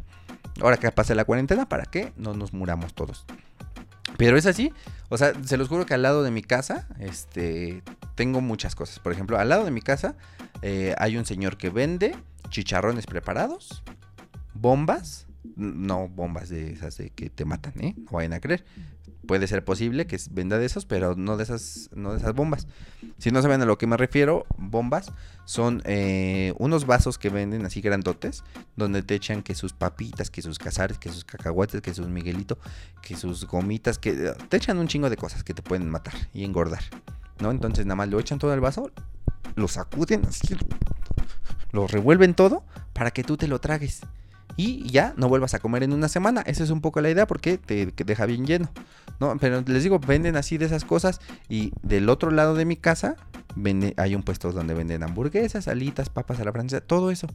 Ahora 0.60 0.76
que 0.76 0.90
pase 0.90 1.14
la 1.14 1.24
cuarentena, 1.24 1.68
¿para 1.68 1.84
qué? 1.84 2.12
No 2.16 2.34
nos 2.34 2.52
muramos 2.52 2.94
todos. 2.94 3.24
Pero 4.16 4.36
es 4.36 4.46
así, 4.46 4.72
o 5.08 5.16
sea, 5.16 5.32
se 5.44 5.56
los 5.56 5.68
juro 5.68 5.86
que 5.86 5.94
al 5.94 6.02
lado 6.02 6.22
de 6.22 6.30
mi 6.30 6.42
casa, 6.42 6.86
este, 6.98 7.82
tengo 8.14 8.40
muchas 8.40 8.74
cosas. 8.74 8.98
Por 8.98 9.12
ejemplo, 9.12 9.38
al 9.38 9.48
lado 9.48 9.64
de 9.64 9.70
mi 9.70 9.80
casa 9.80 10.14
eh, 10.62 10.94
hay 10.98 11.16
un 11.16 11.24
señor 11.24 11.56
que 11.56 11.70
vende 11.70 12.16
chicharrones 12.50 13.06
preparados, 13.06 13.82
bombas, 14.54 15.26
no 15.56 16.08
bombas 16.08 16.48
de 16.48 16.72
esas 16.72 16.98
de 16.98 17.10
que 17.10 17.30
te 17.30 17.44
matan, 17.44 17.72
¿eh? 17.80 17.94
No 17.96 18.12
vayan 18.12 18.34
a 18.34 18.40
creer. 18.40 18.64
Puede 19.26 19.46
ser 19.46 19.64
posible 19.64 20.06
que 20.06 20.18
venda 20.30 20.58
de 20.58 20.66
esos, 20.66 20.86
pero 20.86 21.14
no 21.14 21.36
de 21.36 21.42
esas, 21.42 21.90
no 21.94 22.12
de 22.12 22.18
esas 22.18 22.34
bombas. 22.34 22.66
Si 23.18 23.30
no 23.30 23.42
saben 23.42 23.60
a 23.60 23.66
lo 23.66 23.76
que 23.76 23.86
me 23.86 23.96
refiero, 23.96 24.46
bombas 24.56 25.12
son 25.44 25.82
eh, 25.84 26.54
unos 26.58 26.86
vasos 26.86 27.18
que 27.18 27.28
venden 27.28 27.66
así 27.66 27.80
grandotes, 27.80 28.44
donde 28.76 29.02
te 29.02 29.14
echan 29.14 29.42
que 29.42 29.54
sus 29.54 29.72
papitas, 29.72 30.30
que 30.30 30.42
sus 30.42 30.58
cazares, 30.58 30.98
que 30.98 31.10
sus 31.10 31.24
cacahuates, 31.24 31.82
que 31.82 31.92
sus 31.92 32.08
miguelito, 32.08 32.58
que 33.02 33.16
sus 33.16 33.46
gomitas, 33.46 33.98
que 33.98 34.32
te 34.48 34.56
echan 34.56 34.78
un 34.78 34.88
chingo 34.88 35.10
de 35.10 35.16
cosas 35.16 35.44
que 35.44 35.54
te 35.54 35.62
pueden 35.62 35.90
matar 35.90 36.14
y 36.32 36.44
engordar. 36.44 36.82
¿No? 37.40 37.50
Entonces 37.50 37.86
nada 37.86 37.96
más 37.96 38.08
lo 38.08 38.20
echan 38.20 38.38
todo 38.38 38.52
al 38.52 38.60
vaso, 38.60 38.90
lo 39.54 39.68
sacuden 39.68 40.24
así, 40.26 40.56
lo 41.72 41.86
revuelven 41.86 42.34
todo 42.34 42.64
para 42.92 43.10
que 43.10 43.24
tú 43.24 43.36
te 43.36 43.48
lo 43.48 43.60
tragues. 43.60 44.00
Y 44.60 44.86
ya 44.90 45.14
no 45.16 45.30
vuelvas 45.30 45.54
a 45.54 45.58
comer 45.58 45.84
en 45.84 45.94
una 45.94 46.06
semana. 46.06 46.42
Esa 46.42 46.64
es 46.64 46.68
un 46.68 46.82
poco 46.82 47.00
la 47.00 47.08
idea 47.08 47.26
porque 47.26 47.56
te 47.56 47.86
deja 48.04 48.26
bien 48.26 48.44
lleno. 48.44 48.68
¿no? 49.18 49.34
Pero 49.38 49.62
les 49.66 49.82
digo, 49.82 49.98
venden 49.98 50.36
así 50.36 50.58
de 50.58 50.66
esas 50.66 50.84
cosas. 50.84 51.18
Y 51.48 51.72
del 51.82 52.10
otro 52.10 52.30
lado 52.30 52.54
de 52.54 52.66
mi 52.66 52.76
casa 52.76 53.16
vende, 53.56 53.94
hay 53.96 54.14
un 54.14 54.22
puesto 54.22 54.52
donde 54.52 54.74
venden 54.74 55.02
hamburguesas, 55.02 55.66
alitas, 55.66 56.10
papas 56.10 56.40
a 56.40 56.44
la 56.44 56.52
francesa, 56.52 56.82
todo 56.82 57.10
eso. 57.10 57.26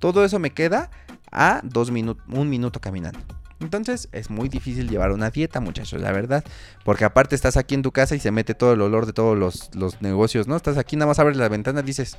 Todo 0.00 0.24
eso 0.24 0.40
me 0.40 0.50
queda 0.50 0.90
a 1.30 1.60
dos 1.62 1.92
minutos, 1.92 2.24
un 2.28 2.50
minuto 2.50 2.80
caminando. 2.80 3.20
Entonces 3.60 4.08
es 4.10 4.28
muy 4.28 4.48
difícil 4.48 4.88
llevar 4.88 5.12
una 5.12 5.30
dieta, 5.30 5.60
muchachos, 5.60 6.00
la 6.00 6.10
verdad. 6.10 6.42
Porque 6.84 7.04
aparte 7.04 7.36
estás 7.36 7.56
aquí 7.56 7.76
en 7.76 7.82
tu 7.82 7.92
casa 7.92 8.16
y 8.16 8.18
se 8.18 8.32
mete 8.32 8.54
todo 8.54 8.72
el 8.72 8.80
olor 8.80 9.06
de 9.06 9.12
todos 9.12 9.38
los, 9.38 9.70
los 9.76 10.02
negocios, 10.02 10.48
¿no? 10.48 10.56
Estás 10.56 10.78
aquí, 10.78 10.96
nada 10.96 11.06
más 11.06 11.20
abres 11.20 11.36
la 11.36 11.48
ventana 11.48 11.78
y 11.78 11.84
dices, 11.84 12.18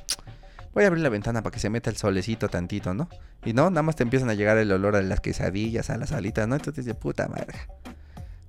voy 0.74 0.84
a 0.84 0.88
abrir 0.88 1.02
la 1.02 1.08
ventana 1.08 1.42
para 1.42 1.52
que 1.52 1.60
se 1.60 1.70
meta 1.70 1.88
el 1.88 1.96
solecito 1.96 2.48
tantito, 2.48 2.94
¿no? 2.94 3.08
Y 3.44 3.52
no, 3.52 3.70
nada 3.70 3.82
más 3.82 3.96
te 3.96 4.02
empiezan 4.02 4.28
a 4.28 4.34
llegar 4.34 4.58
el 4.58 4.70
olor 4.72 4.96
a 4.96 5.02
las 5.02 5.20
quesadillas, 5.20 5.88
a 5.90 5.96
las 5.96 6.12
alitas, 6.12 6.48
¿no? 6.48 6.56
Entonces 6.56 6.84
de 6.84 6.94
puta 6.94 7.28
madre. 7.28 7.54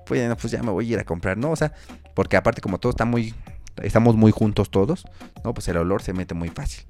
Pues, 0.06 0.36
pues 0.40 0.52
ya 0.52 0.62
me 0.62 0.72
voy 0.72 0.90
a 0.90 0.94
ir 0.94 1.00
a 1.00 1.04
comprar, 1.04 1.38
¿no? 1.38 1.52
O 1.52 1.56
sea, 1.56 1.74
porque 2.14 2.38
aparte 2.38 2.62
como 2.62 2.80
todo 2.80 2.92
está 2.92 3.06
muy, 3.06 3.34
estamos 3.82 4.16
muy 4.16 4.32
juntos 4.32 4.70
todos, 4.70 5.06
¿no? 5.44 5.54
Pues 5.54 5.68
el 5.68 5.78
olor 5.78 6.02
se 6.02 6.14
mete 6.14 6.34
muy 6.34 6.50
fácil. 6.50 6.86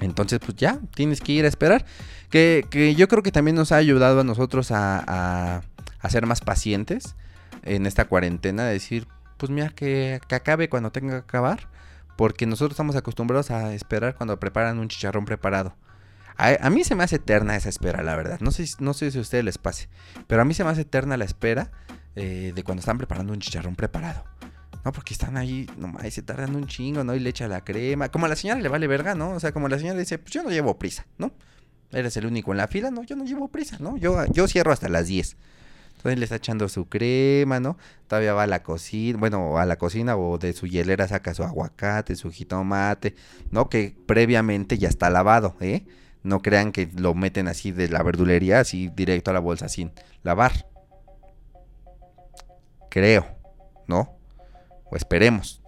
Entonces, 0.00 0.40
pues 0.44 0.56
ya, 0.56 0.78
tienes 0.94 1.20
que 1.20 1.32
ir 1.32 1.44
a 1.44 1.48
esperar. 1.48 1.84
Que, 2.30 2.66
que 2.70 2.94
yo 2.94 3.08
creo 3.08 3.22
que 3.22 3.32
también 3.32 3.56
nos 3.56 3.72
ha 3.72 3.76
ayudado 3.76 4.20
a 4.20 4.24
nosotros 4.24 4.70
a, 4.70 5.02
a, 5.06 5.62
a, 6.00 6.10
ser 6.10 6.26
más 6.26 6.40
pacientes 6.40 7.14
en 7.62 7.86
esta 7.86 8.04
cuarentena. 8.04 8.64
De 8.64 8.74
decir, 8.74 9.06
pues 9.36 9.50
mira, 9.50 9.70
que, 9.70 10.20
que 10.28 10.34
acabe 10.34 10.68
cuando 10.68 10.90
tenga 10.90 11.12
que 11.12 11.18
acabar. 11.18 11.68
Porque 12.16 12.46
nosotros 12.46 12.72
estamos 12.72 12.96
acostumbrados 12.96 13.50
a 13.50 13.74
esperar 13.74 14.14
cuando 14.14 14.38
preparan 14.40 14.78
un 14.78 14.88
chicharrón 14.88 15.24
preparado. 15.24 15.76
A, 16.36 16.56
a, 16.60 16.70
mí 16.70 16.84
se 16.84 16.94
me 16.94 17.04
hace 17.04 17.16
eterna 17.16 17.56
esa 17.56 17.68
espera, 17.68 18.02
la 18.02 18.16
verdad. 18.16 18.40
No 18.40 18.50
sé, 18.50 18.66
no 18.78 18.94
sé 18.94 19.10
si 19.10 19.18
a 19.18 19.20
ustedes 19.20 19.44
les 19.44 19.58
pase. 19.58 19.88
Pero 20.26 20.42
a 20.42 20.44
mí 20.44 20.54
se 20.54 20.64
me 20.64 20.70
hace 20.70 20.82
eterna 20.82 21.16
la 21.16 21.24
espera 21.24 21.70
eh, 22.14 22.52
de 22.54 22.62
cuando 22.62 22.80
están 22.80 22.98
preparando 22.98 23.32
un 23.32 23.40
chicharrón 23.40 23.76
preparado. 23.76 24.24
No, 24.84 24.92
porque 24.92 25.14
están 25.14 25.36
ahí, 25.36 25.68
nomás, 25.76 26.12
se 26.14 26.22
tardan 26.22 26.54
un 26.54 26.66
chingo, 26.66 27.02
¿no? 27.04 27.14
Y 27.14 27.20
le 27.20 27.30
echa 27.30 27.48
la 27.48 27.64
crema. 27.64 28.08
Como 28.08 28.26
a 28.26 28.28
la 28.28 28.36
señora 28.36 28.60
le 28.60 28.68
vale 28.68 28.86
verga, 28.86 29.14
¿no? 29.14 29.30
O 29.30 29.40
sea, 29.40 29.52
como 29.52 29.68
la 29.68 29.78
señora 29.78 29.98
dice, 29.98 30.18
pues 30.18 30.32
yo 30.32 30.42
no 30.42 30.50
llevo 30.50 30.78
prisa, 30.78 31.06
¿no? 31.18 31.32
Eres 31.90 32.16
el 32.16 32.26
único 32.26 32.52
en 32.52 32.58
la 32.58 32.68
fila, 32.68 32.90
no, 32.90 33.02
yo 33.02 33.16
no 33.16 33.24
llevo 33.24 33.48
prisa, 33.48 33.76
¿no? 33.80 33.96
Yo, 33.96 34.24
yo 34.26 34.48
cierro 34.48 34.72
hasta 34.72 34.88
las 34.88 35.06
10. 35.06 35.36
Entonces 36.06 36.20
le 36.20 36.24
está 36.24 36.36
echando 36.36 36.68
su 36.68 36.88
crema, 36.88 37.58
¿no? 37.58 37.76
Todavía 38.06 38.32
va 38.32 38.44
a 38.44 38.46
la 38.46 38.62
cocina, 38.62 39.18
bueno, 39.18 39.58
a 39.58 39.66
la 39.66 39.76
cocina 39.76 40.16
o 40.16 40.38
de 40.38 40.52
su 40.52 40.68
hielera 40.68 41.08
saca 41.08 41.34
su 41.34 41.42
aguacate, 41.42 42.14
su 42.14 42.30
jitomate, 42.30 43.16
¿no? 43.50 43.68
Que 43.68 43.96
previamente 44.06 44.78
ya 44.78 44.88
está 44.88 45.10
lavado, 45.10 45.56
¿eh? 45.60 45.84
No 46.22 46.42
crean 46.42 46.70
que 46.70 46.88
lo 46.96 47.14
meten 47.14 47.48
así 47.48 47.72
de 47.72 47.88
la 47.88 48.04
verdulería, 48.04 48.60
así 48.60 48.88
directo 48.94 49.32
a 49.32 49.34
la 49.34 49.40
bolsa 49.40 49.68
sin 49.68 49.90
lavar. 50.22 50.68
Creo, 52.88 53.26
¿no? 53.88 54.16
O 54.84 54.94
esperemos. 54.94 55.60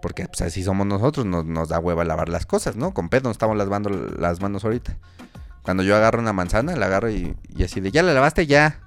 Porque 0.00 0.24
pues 0.24 0.40
así 0.40 0.62
somos 0.62 0.86
nosotros, 0.86 1.26
nos, 1.26 1.68
da 1.68 1.78
hueva 1.80 2.02
lavar 2.04 2.30
las 2.30 2.46
cosas, 2.46 2.76
¿no? 2.76 2.94
Con 2.94 3.10
pedo 3.10 3.24
nos 3.24 3.32
estamos 3.32 3.58
lavando 3.58 3.90
las 3.90 4.40
manos 4.40 4.64
ahorita. 4.64 4.96
Cuando 5.62 5.82
yo 5.82 5.96
agarro 5.96 6.18
una 6.18 6.32
manzana, 6.32 6.74
la 6.76 6.86
agarro 6.86 7.10
y, 7.10 7.36
y 7.54 7.62
así 7.62 7.80
de, 7.80 7.90
ya 7.90 8.02
la 8.02 8.14
lavaste, 8.14 8.46
ya. 8.46 8.81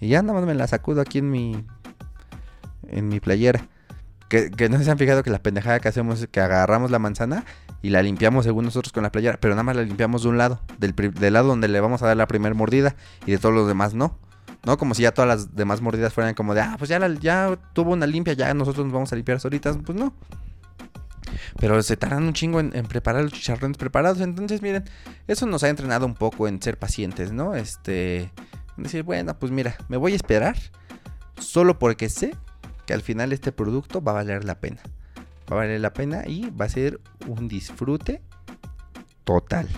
Y 0.00 0.08
ya 0.08 0.22
nada 0.22 0.38
más 0.38 0.46
me 0.46 0.54
la 0.54 0.66
sacudo 0.66 1.00
aquí 1.00 1.18
en 1.18 1.30
mi. 1.30 1.64
En 2.88 3.08
mi 3.08 3.20
playera. 3.20 3.66
Que, 4.28 4.50
que, 4.50 4.68
no 4.68 4.82
se 4.82 4.90
han 4.90 4.98
fijado 4.98 5.22
que 5.22 5.30
la 5.30 5.38
pendejada 5.38 5.78
que 5.78 5.88
hacemos 5.88 6.20
es 6.20 6.28
que 6.28 6.40
agarramos 6.40 6.90
la 6.90 6.98
manzana 6.98 7.44
y 7.80 7.90
la 7.90 8.02
limpiamos 8.02 8.44
según 8.44 8.64
nosotros 8.64 8.92
con 8.92 9.04
la 9.04 9.12
playera. 9.12 9.38
Pero 9.40 9.54
nada 9.54 9.62
más 9.62 9.76
la 9.76 9.82
limpiamos 9.82 10.22
de 10.22 10.28
un 10.28 10.38
lado. 10.38 10.60
Del, 10.78 10.94
del 10.94 11.32
lado 11.32 11.48
donde 11.48 11.68
le 11.68 11.80
vamos 11.80 12.02
a 12.02 12.06
dar 12.06 12.16
la 12.16 12.26
primera 12.26 12.54
mordida. 12.54 12.96
Y 13.24 13.32
de 13.32 13.38
todos 13.38 13.54
los 13.54 13.68
demás 13.68 13.94
no. 13.94 14.18
¿No? 14.64 14.78
Como 14.78 14.94
si 14.94 15.02
ya 15.02 15.12
todas 15.12 15.28
las 15.28 15.54
demás 15.54 15.80
mordidas 15.80 16.12
fueran 16.12 16.34
como 16.34 16.52
de, 16.54 16.60
ah, 16.60 16.74
pues 16.76 16.90
ya, 16.90 16.98
ya 17.20 17.56
tuvo 17.72 17.92
una 17.92 18.06
limpia, 18.06 18.32
ya 18.32 18.52
nosotros 18.52 18.84
nos 18.84 18.92
vamos 18.92 19.12
a 19.12 19.16
limpiar 19.16 19.38
solitas. 19.38 19.78
Pues 19.84 19.96
no. 19.96 20.12
Pero 21.58 21.82
se 21.82 21.96
tardan 21.96 22.24
un 22.24 22.32
chingo 22.32 22.60
en, 22.60 22.70
preparar 22.86 23.22
los 23.22 23.32
chicharrones 23.32 23.76
preparados. 23.76 24.20
Entonces, 24.20 24.62
miren, 24.62 24.84
eso 25.26 25.46
nos 25.46 25.62
ha 25.62 25.68
entrenado 25.68 26.06
un 26.06 26.14
poco 26.14 26.48
en 26.48 26.60
ser 26.60 26.78
pacientes, 26.78 27.32
¿no? 27.32 27.54
Este. 27.54 28.32
Decir, 28.76 29.02
bueno, 29.02 29.38
pues 29.38 29.52
mira, 29.52 29.76
me 29.88 29.96
voy 29.96 30.12
a 30.12 30.16
esperar. 30.16 30.56
Solo 31.38 31.78
porque 31.78 32.08
sé 32.08 32.34
que 32.86 32.94
al 32.94 33.02
final 33.02 33.32
este 33.32 33.52
producto 33.52 34.02
va 34.02 34.12
a 34.12 34.16
valer 34.16 34.44
la 34.44 34.60
pena. 34.60 34.80
Va 35.50 35.56
a 35.56 35.60
valer 35.60 35.80
la 35.80 35.92
pena 35.92 36.24
y 36.26 36.50
va 36.50 36.64
a 36.66 36.68
ser 36.68 37.00
un 37.26 37.48
disfrute 37.48 38.22
total. 39.24 39.68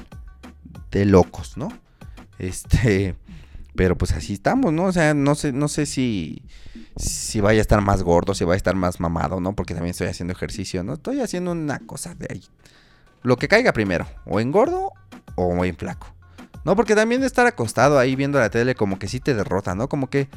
De 0.90 1.04
locos, 1.04 1.56
¿no? 1.56 1.68
Este. 2.38 3.16
Pero 3.74 3.96
pues 3.96 4.12
así 4.12 4.32
estamos, 4.32 4.72
¿no? 4.72 4.84
O 4.84 4.92
sea, 4.92 5.14
no 5.14 5.34
sé, 5.36 5.52
no 5.52 5.68
sé 5.68 5.86
si, 5.86 6.42
si 6.96 7.40
vaya 7.40 7.60
a 7.60 7.62
estar 7.62 7.80
más 7.80 8.02
gordo, 8.02 8.34
si 8.34 8.44
vaya 8.44 8.54
a 8.54 8.56
estar 8.56 8.74
más 8.74 8.98
mamado, 8.98 9.40
¿no? 9.40 9.54
Porque 9.54 9.74
también 9.74 9.92
estoy 9.92 10.08
haciendo 10.08 10.32
ejercicio, 10.32 10.82
¿no? 10.82 10.94
Estoy 10.94 11.20
haciendo 11.20 11.52
una 11.52 11.78
cosa 11.78 12.14
de 12.16 12.26
ahí. 12.28 12.44
Lo 13.22 13.36
que 13.36 13.46
caiga 13.46 13.72
primero, 13.72 14.06
o 14.26 14.40
en 14.40 14.50
gordo 14.50 14.92
o 15.36 15.64
en 15.64 15.76
flaco. 15.76 16.17
No, 16.68 16.76
porque 16.76 16.94
también 16.94 17.24
estar 17.24 17.46
acostado 17.46 17.98
ahí 17.98 18.14
viendo 18.14 18.38
la 18.38 18.50
tele 18.50 18.74
como 18.74 18.98
que 18.98 19.08
sí 19.08 19.20
te 19.20 19.32
derrota, 19.32 19.74
¿no? 19.74 19.88
Como 19.88 20.10
que, 20.10 20.28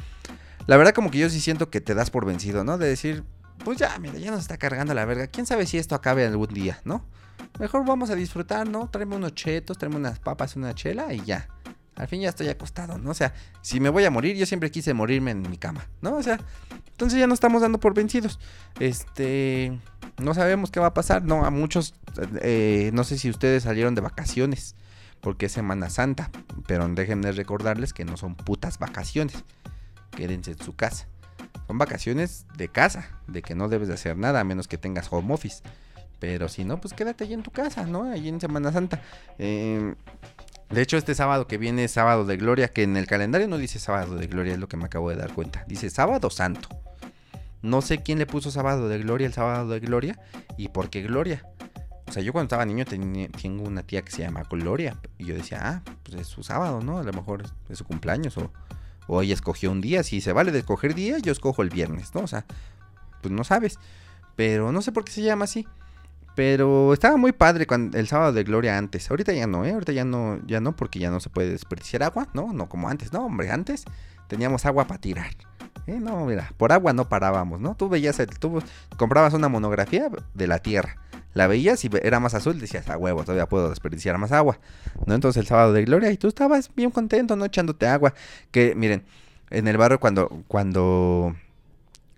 la 0.66 0.78
verdad 0.78 0.94
como 0.94 1.10
que 1.10 1.18
yo 1.18 1.28
sí 1.28 1.42
siento 1.42 1.68
que 1.68 1.82
te 1.82 1.94
das 1.94 2.08
por 2.08 2.24
vencido, 2.24 2.64
¿no? 2.64 2.78
De 2.78 2.88
decir, 2.88 3.22
pues 3.66 3.76
ya, 3.76 3.98
mira, 3.98 4.14
ya 4.14 4.30
nos 4.30 4.40
está 4.40 4.56
cargando 4.56 4.94
la 4.94 5.04
verga. 5.04 5.26
¿Quién 5.26 5.44
sabe 5.44 5.66
si 5.66 5.76
esto 5.76 5.94
acabe 5.94 6.24
algún 6.24 6.48
día, 6.48 6.80
no? 6.86 7.04
Mejor 7.60 7.84
vamos 7.84 8.08
a 8.08 8.14
disfrutar, 8.14 8.66
¿no? 8.66 8.88
Tráeme 8.88 9.14
unos 9.14 9.34
chetos, 9.34 9.76
tráeme 9.76 9.96
unas 9.96 10.20
papas, 10.20 10.56
una 10.56 10.74
chela 10.74 11.12
y 11.12 11.22
ya. 11.22 11.50
Al 11.96 12.08
fin 12.08 12.22
ya 12.22 12.30
estoy 12.30 12.48
acostado, 12.48 12.96
¿no? 12.96 13.10
O 13.10 13.14
sea, 13.14 13.34
si 13.60 13.78
me 13.78 13.90
voy 13.90 14.06
a 14.06 14.10
morir, 14.10 14.34
yo 14.34 14.46
siempre 14.46 14.70
quise 14.70 14.94
morirme 14.94 15.32
en 15.32 15.42
mi 15.42 15.58
cama, 15.58 15.86
¿no? 16.00 16.16
O 16.16 16.22
sea, 16.22 16.40
entonces 16.92 17.18
ya 17.18 17.26
no 17.26 17.34
estamos 17.34 17.60
dando 17.60 17.78
por 17.78 17.92
vencidos. 17.92 18.40
Este, 18.80 19.78
no 20.16 20.32
sabemos 20.32 20.70
qué 20.70 20.80
va 20.80 20.86
a 20.86 20.94
pasar, 20.94 21.24
¿no? 21.24 21.44
A 21.44 21.50
muchos, 21.50 21.94
eh, 22.40 22.90
no 22.94 23.04
sé 23.04 23.18
si 23.18 23.28
ustedes 23.28 23.64
salieron 23.64 23.94
de 23.94 24.00
vacaciones, 24.00 24.76
porque 25.22 25.46
es 25.46 25.52
Semana 25.52 25.88
Santa, 25.88 26.30
pero 26.66 26.86
déjenme 26.88 27.32
recordarles 27.32 27.94
que 27.94 28.04
no 28.04 28.16
son 28.16 28.34
putas 28.34 28.78
vacaciones. 28.78 29.44
Quédense 30.10 30.50
en 30.50 30.58
su 30.58 30.74
casa. 30.74 31.06
Son 31.68 31.78
vacaciones 31.78 32.44
de 32.56 32.68
casa, 32.68 33.08
de 33.28 33.40
que 33.40 33.54
no 33.54 33.68
debes 33.68 33.88
de 33.88 33.94
hacer 33.94 34.18
nada 34.18 34.40
a 34.40 34.44
menos 34.44 34.68
que 34.68 34.76
tengas 34.76 35.10
home 35.10 35.32
office. 35.32 35.62
Pero 36.18 36.48
si 36.48 36.64
no, 36.64 36.80
pues 36.80 36.92
quédate 36.92 37.24
ahí 37.24 37.34
en 37.34 37.42
tu 37.42 37.52
casa, 37.52 37.86
¿no? 37.86 38.04
Ahí 38.10 38.28
en 38.28 38.40
Semana 38.40 38.72
Santa. 38.72 39.00
Eh, 39.38 39.94
de 40.70 40.82
hecho, 40.82 40.96
este 40.96 41.14
sábado 41.14 41.46
que 41.46 41.56
viene 41.56 41.84
es 41.84 41.92
sábado 41.92 42.24
de 42.24 42.36
gloria, 42.36 42.68
que 42.68 42.82
en 42.82 42.96
el 42.96 43.06
calendario 43.06 43.46
no 43.46 43.58
dice 43.58 43.78
sábado 43.78 44.16
de 44.16 44.26
gloria, 44.26 44.54
es 44.54 44.58
lo 44.58 44.68
que 44.68 44.76
me 44.76 44.86
acabo 44.86 45.10
de 45.10 45.16
dar 45.16 45.32
cuenta. 45.32 45.64
Dice 45.68 45.88
sábado 45.88 46.30
santo. 46.30 46.68
No 47.62 47.80
sé 47.80 47.98
quién 47.98 48.18
le 48.18 48.26
puso 48.26 48.50
sábado 48.50 48.88
de 48.88 48.98
gloria 48.98 49.26
el 49.28 49.32
sábado 49.32 49.68
de 49.68 49.78
gloria 49.78 50.18
y 50.56 50.68
por 50.68 50.90
qué 50.90 51.02
gloria. 51.02 51.44
O 52.12 52.14
sea, 52.14 52.22
yo 52.22 52.34
cuando 52.34 52.44
estaba 52.44 52.66
niño 52.66 52.84
tengo 52.84 53.64
una 53.64 53.84
tía 53.84 54.02
que 54.02 54.12
se 54.12 54.20
llama 54.20 54.42
Gloria. 54.42 54.98
Y 55.16 55.24
yo 55.24 55.34
decía, 55.34 55.60
ah, 55.62 55.82
pues 56.02 56.20
es 56.20 56.26
su 56.26 56.42
sábado, 56.42 56.82
¿no? 56.82 56.98
A 56.98 57.02
lo 57.04 57.12
mejor 57.14 57.44
es 57.70 57.78
su 57.78 57.86
cumpleaños 57.86 58.36
o, 58.36 58.52
o 59.06 59.22
ella 59.22 59.32
escogió 59.32 59.70
un 59.70 59.80
día. 59.80 60.02
Si 60.02 60.20
se 60.20 60.34
vale 60.34 60.52
de 60.52 60.58
escoger 60.58 60.94
día, 60.94 61.16
yo 61.20 61.32
escojo 61.32 61.62
el 61.62 61.70
viernes, 61.70 62.14
¿no? 62.14 62.20
O 62.20 62.26
sea, 62.26 62.44
pues 63.22 63.32
no 63.32 63.44
sabes. 63.44 63.78
Pero 64.36 64.72
no 64.72 64.82
sé 64.82 64.92
por 64.92 65.06
qué 65.06 65.12
se 65.12 65.22
llama 65.22 65.46
así. 65.46 65.66
Pero 66.34 66.92
estaba 66.92 67.16
muy 67.16 67.32
padre 67.32 67.66
cuando, 67.66 67.96
el 67.96 68.06
sábado 68.06 68.34
de 68.34 68.44
gloria 68.44 68.76
antes. 68.76 69.10
Ahorita 69.10 69.32
ya 69.32 69.46
no, 69.46 69.64
¿eh? 69.64 69.72
Ahorita 69.72 69.92
ya 69.92 70.04
no, 70.04 70.38
ya 70.46 70.60
no, 70.60 70.76
porque 70.76 70.98
ya 70.98 71.10
no 71.10 71.18
se 71.18 71.30
puede 71.30 71.48
desperdiciar 71.48 72.02
agua, 72.02 72.28
¿no? 72.34 72.52
No 72.52 72.68
como 72.68 72.90
antes, 72.90 73.14
no, 73.14 73.24
hombre, 73.24 73.50
antes 73.50 73.86
teníamos 74.28 74.66
agua 74.66 74.86
para 74.86 75.00
tirar. 75.00 75.30
¿eh? 75.86 75.98
No, 75.98 76.26
mira, 76.26 76.52
por 76.58 76.72
agua 76.72 76.92
no 76.92 77.08
parábamos, 77.08 77.58
¿no? 77.58 77.74
Tú 77.74 77.88
veías, 77.88 78.20
el, 78.20 78.38
tú 78.38 78.62
comprabas 78.98 79.32
una 79.32 79.48
monografía 79.48 80.10
de 80.34 80.46
la 80.46 80.58
Tierra. 80.58 80.98
La 81.34 81.46
veías 81.46 81.84
y 81.84 81.90
era 82.02 82.20
más 82.20 82.34
azul, 82.34 82.60
decías, 82.60 82.88
a 82.88 82.98
huevo, 82.98 83.22
todavía 83.22 83.48
puedo 83.48 83.70
desperdiciar 83.70 84.18
más 84.18 84.32
agua, 84.32 84.58
¿no? 85.06 85.14
Entonces 85.14 85.40
el 85.40 85.46
sábado 85.46 85.72
de 85.72 85.84
gloria 85.84 86.10
y 86.10 86.16
tú 86.16 86.28
estabas 86.28 86.70
bien 86.74 86.90
contento, 86.90 87.36
¿no? 87.36 87.44
Echándote 87.44 87.86
agua. 87.86 88.14
Que, 88.50 88.74
miren, 88.74 89.04
en 89.50 89.68
el 89.68 89.76
barrio 89.78 89.98
cuando, 89.98 90.28
cuando 90.46 91.34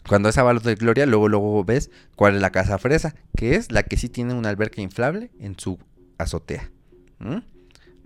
cuando 0.09 0.29
es 0.29 0.35
sábado 0.35 0.61
de 0.61 0.74
gloria, 0.74 1.07
luego, 1.07 1.29
luego 1.29 1.64
ves 1.64 1.90
cuál 2.14 2.35
es 2.35 2.42
la 2.42 2.50
casa 2.50 2.77
fresa, 2.79 3.14
que 3.37 3.55
es 3.55 3.72
la 3.72 3.85
que 3.85 3.96
sí 3.96 4.09
tiene 4.09 4.35
una 4.35 4.50
alberca 4.50 4.83
inflable 4.83 5.31
en 5.40 5.59
su 5.59 5.79
azotea. 6.18 6.70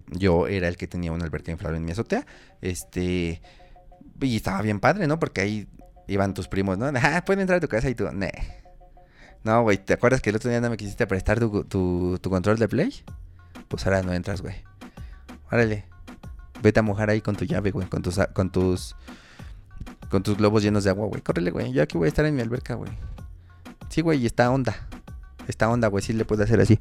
Yo 0.07 0.47
era 0.47 0.69
el 0.69 0.77
que 0.77 0.87
tenía 0.87 1.13
una 1.13 1.25
alberca 1.25 1.51
inflable 1.51 1.79
en 1.79 1.85
mi 1.85 1.91
azotea. 1.91 2.25
Este. 2.61 3.43
Y 4.21 4.37
estaba 4.37 4.63
bien 4.63 4.81
padre, 4.81 5.07
¿no? 5.07 5.19
Porque 5.19 5.41
ahí 5.41 5.69
iban 6.07 6.35
tus 6.35 6.49
primos, 6.49 6.79
¿no? 6.79 6.87
Ah, 6.95 7.23
pueden 7.27 7.41
entrar 7.41 7.59
a 7.59 7.61
tu 7.61 7.69
casa 7.69 7.91
y 7.91 7.95
tú, 7.95 8.09
No, 9.45 9.63
güey, 9.63 9.79
¿te 9.79 9.95
acuerdas 9.95 10.21
que 10.21 10.31
el 10.31 10.37
otro 10.37 10.51
día 10.51 10.61
no 10.61 10.71
me 10.71 10.77
quisiste 10.77 11.07
prestar 11.07 11.41
tu, 11.41 12.21
control 12.23 12.59
de 12.59 12.69
play? 12.69 12.95
Pues 13.69 13.87
ahora 13.87 14.03
no 14.03 14.13
entras, 14.13 14.43
güey. 14.43 14.57
Órale. 15.51 15.87
Vete 16.63 16.81
a 16.81 16.83
mojar 16.83 17.11
ahí 17.11 17.21
con 17.21 17.37
tu 17.37 17.45
llave, 17.45 17.71
güey, 17.71 17.89
con 17.89 18.03
tus, 18.03 18.19
con 18.33 18.51
tus 18.51 18.97
con 20.11 20.23
tus 20.23 20.37
globos 20.37 20.63
llenos 20.63 20.85
de 20.85 20.91
agua, 20.91 21.07
güey. 21.07 21.21
Córrele, 21.21 21.51
güey. 21.51 21.73
Yo 21.73 21.83
aquí 21.83 21.99
voy 21.99 22.07
a 22.07 22.09
estar 22.09 22.25
en 22.25 22.35
mi 22.35 22.43
alberca, 22.43 22.75
güey. 22.75 22.91
Sí, 23.89 24.01
güey, 24.01 24.23
y 24.23 24.27
está 24.27 24.51
onda. 24.51 24.89
Está 25.47 25.69
onda, 25.69 25.89
güey. 25.89 26.03
Sí 26.03 26.13
le 26.13 26.25
puede 26.25 26.45
hacer 26.45 26.61
así. 26.61 26.79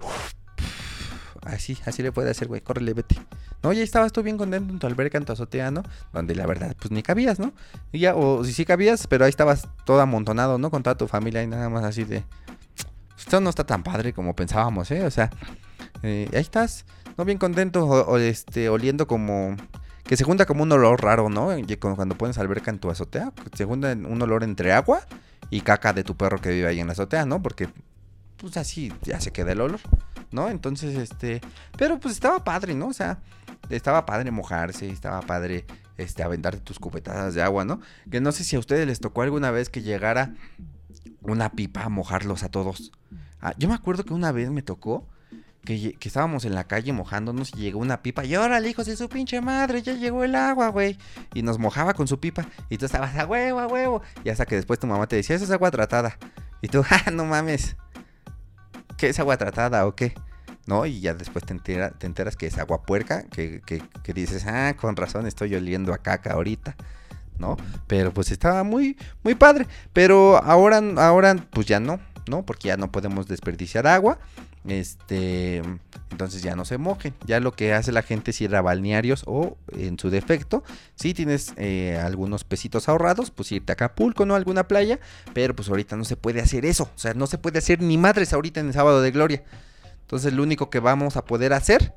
Así, 1.47 1.77
así 1.85 2.03
le 2.03 2.11
puede 2.11 2.29
hacer, 2.29 2.47
güey. 2.47 2.61
Córrele, 2.61 2.93
vete. 2.93 3.15
No, 3.63 3.71
ya 3.71 3.81
estabas 3.81 4.11
tú 4.11 4.21
bien 4.21 4.37
contento 4.37 4.71
en 4.71 4.79
tu 4.79 4.87
alberca, 4.87 5.17
en 5.17 5.25
tu 5.25 5.31
azotea, 5.33 5.71
¿no? 5.71 5.83
Donde 6.13 6.35
la 6.35 6.45
verdad, 6.45 6.75
pues 6.77 6.91
ni 6.91 7.01
cabías, 7.01 7.39
¿no? 7.39 7.53
Y 7.91 7.99
ya, 7.99 8.15
o 8.15 8.43
si 8.43 8.53
sí 8.53 8.65
cabías, 8.65 9.07
pero 9.07 9.25
ahí 9.25 9.29
estabas 9.29 9.67
todo 9.85 10.01
amontonado, 10.01 10.57
¿no? 10.57 10.69
Con 10.69 10.83
toda 10.83 10.97
tu 10.97 11.07
familia 11.07 11.41
y 11.43 11.47
nada 11.47 11.69
más 11.69 11.83
así 11.83 12.03
de. 12.03 12.23
Esto 13.17 13.39
no 13.39 13.49
está 13.49 13.65
tan 13.65 13.81
padre 13.81 14.13
como 14.13 14.35
pensábamos, 14.35 14.91
¿eh? 14.91 15.05
O 15.05 15.11
sea, 15.11 15.29
eh, 16.03 16.29
ahí 16.33 16.41
estás, 16.41 16.85
¿no? 17.17 17.25
Bien 17.25 17.37
contento, 17.37 17.85
o, 17.85 18.17
este, 18.17 18.69
oliendo 18.69 19.07
como 19.07 19.55
que 20.03 20.17
se 20.17 20.23
junta 20.23 20.45
como 20.45 20.63
un 20.63 20.71
olor 20.71 21.01
raro, 21.01 21.29
¿no? 21.29 21.49
Cuando 21.79 22.17
pones 22.17 22.37
alberca 22.37 22.71
en 22.71 22.79
tu 22.79 22.89
azotea, 22.89 23.33
se 23.55 23.65
junta 23.65 23.91
un 23.93 24.21
olor 24.21 24.43
entre 24.43 24.71
agua 24.73 25.01
y 25.49 25.61
caca 25.61 25.93
de 25.93 26.03
tu 26.03 26.15
perro 26.15 26.39
que 26.39 26.49
vive 26.49 26.67
ahí 26.67 26.79
en 26.79 26.87
la 26.87 26.93
azotea, 26.93 27.25
¿no? 27.25 27.41
Porque 27.41 27.69
pues 28.37 28.55
así 28.57 28.93
ya 29.01 29.19
se 29.19 29.31
queda 29.31 29.51
el 29.51 29.61
olor, 29.61 29.79
¿no? 30.31 30.49
Entonces, 30.49 30.95
este, 30.95 31.41
pero 31.77 31.99
pues 31.99 32.13
estaba 32.13 32.43
padre, 32.43 32.73
¿no? 32.75 32.87
O 32.87 32.93
sea, 32.93 33.19
estaba 33.69 34.05
padre 34.05 34.31
mojarse, 34.31 34.89
estaba 34.89 35.21
padre 35.21 35.65
este 35.97 36.23
aventarte 36.23 36.59
tus 36.61 36.79
cupetadas 36.79 37.33
de 37.33 37.41
agua, 37.41 37.65
¿no? 37.65 37.81
Que 38.09 38.21
no 38.21 38.31
sé 38.31 38.43
si 38.43 38.55
a 38.55 38.59
ustedes 38.59 38.87
les 38.87 38.99
tocó 38.99 39.23
alguna 39.23 39.51
vez 39.51 39.69
que 39.69 39.81
llegara 39.81 40.33
una 41.21 41.51
pipa 41.51 41.83
a 41.83 41.89
mojarlos 41.89 42.43
a 42.43 42.49
todos. 42.49 42.91
Ah, 43.41 43.53
yo 43.57 43.67
me 43.67 43.75
acuerdo 43.75 44.03
que 44.03 44.13
una 44.13 44.31
vez 44.31 44.49
me 44.49 44.61
tocó 44.61 45.07
que, 45.67 45.97
estábamos 46.01 46.45
en 46.45 46.55
la 46.55 46.63
calle 46.63 46.93
mojándonos 46.93 47.51
y 47.53 47.59
llegó 47.59 47.79
una 47.79 48.01
pipa. 48.01 48.23
Y 48.23 48.35
órale, 48.35 48.69
hijos 48.69 48.85
de 48.85 48.95
su 48.95 49.09
pinche 49.09 49.41
madre, 49.41 49.81
ya 49.81 49.93
llegó 49.93 50.23
el 50.23 50.35
agua, 50.35 50.69
güey. 50.69 50.97
Y 51.33 51.41
nos 51.41 51.59
mojaba 51.59 51.93
con 51.93 52.07
su 52.07 52.19
pipa. 52.19 52.47
Y 52.69 52.77
tú 52.77 52.85
estabas 52.85 53.15
a 53.17 53.25
huevo, 53.25 53.59
a 53.59 53.67
huevo. 53.67 54.01
Y 54.23 54.29
hasta 54.29 54.45
que 54.45 54.55
después 54.55 54.79
tu 54.79 54.87
mamá 54.87 55.07
te 55.07 55.17
decía, 55.17 55.35
eso 55.35 55.43
es 55.43 55.51
agua 55.51 55.69
tratada. 55.69 56.17
Y 56.61 56.69
tú, 56.69 56.83
ah, 56.89 57.11
no 57.11 57.25
mames. 57.25 57.75
¿Qué 58.97 59.09
es 59.09 59.19
agua 59.19 59.37
tratada 59.37 59.85
o 59.85 59.95
qué? 59.95 60.13
¿no? 60.67 60.85
Y 60.85 60.99
ya 60.99 61.13
después 61.13 61.45
te, 61.45 61.55
te 61.55 62.05
enteras 62.05 62.35
que 62.35 62.45
es 62.45 62.57
agua 62.59 62.83
puerca, 62.83 63.23
que, 63.23 63.61
que, 63.65 63.81
que, 64.03 64.13
dices, 64.13 64.45
ah, 64.45 64.75
con 64.79 64.95
razón 64.95 65.25
estoy 65.25 65.55
oliendo 65.55 65.93
a 65.93 65.97
caca 65.97 66.33
ahorita, 66.33 66.75
¿no? 67.39 67.55
Pero 67.87 68.13
pues 68.13 68.31
estaba 68.31 68.63
muy, 68.63 68.97
muy 69.23 69.33
padre. 69.33 69.65
Pero 69.93 70.37
ahora, 70.43 70.81
ahora, 70.97 71.35
pues 71.51 71.65
ya 71.67 71.79
no, 71.79 71.99
¿no? 72.29 72.45
Porque 72.45 72.69
ya 72.69 72.77
no 72.77 72.91
podemos 72.91 73.27
desperdiciar 73.27 73.87
agua. 73.87 74.19
Este, 74.67 75.61
entonces 76.11 76.41
ya 76.41 76.55
no 76.55 76.65
se 76.65 76.77
mojen. 76.77 77.13
Ya 77.25 77.39
lo 77.39 77.53
que 77.53 77.73
hace 77.73 77.91
la 77.91 78.01
gente 78.01 78.31
es 78.31 78.41
ir 78.41 78.55
a 78.55 78.61
balnearios 78.61 79.23
o 79.25 79.57
en 79.71 79.97
su 79.97 80.09
defecto, 80.09 80.63
si 80.95 81.13
tienes 81.13 81.53
eh, 81.57 81.99
algunos 82.03 82.43
pesitos 82.43 82.89
ahorrados, 82.89 83.31
pues 83.31 83.51
irte 83.51 83.71
a 83.71 83.73
Acapulco, 83.73 84.25
¿no? 84.25 84.35
alguna 84.35 84.67
playa. 84.67 84.99
Pero 85.33 85.55
pues 85.55 85.69
ahorita 85.69 85.95
no 85.95 86.03
se 86.03 86.17
puede 86.17 86.41
hacer 86.41 86.65
eso. 86.65 86.89
O 86.95 86.99
sea, 86.99 87.13
no 87.13 87.27
se 87.27 87.37
puede 87.37 87.59
hacer 87.59 87.81
ni 87.81 87.97
madres 87.97 88.33
ahorita 88.33 88.59
en 88.59 88.67
el 88.67 88.73
sábado 88.73 89.01
de 89.01 89.11
gloria. 89.11 89.43
Entonces 90.01 90.33
lo 90.33 90.43
único 90.43 90.69
que 90.69 90.79
vamos 90.79 91.17
a 91.17 91.25
poder 91.25 91.53
hacer 91.53 91.93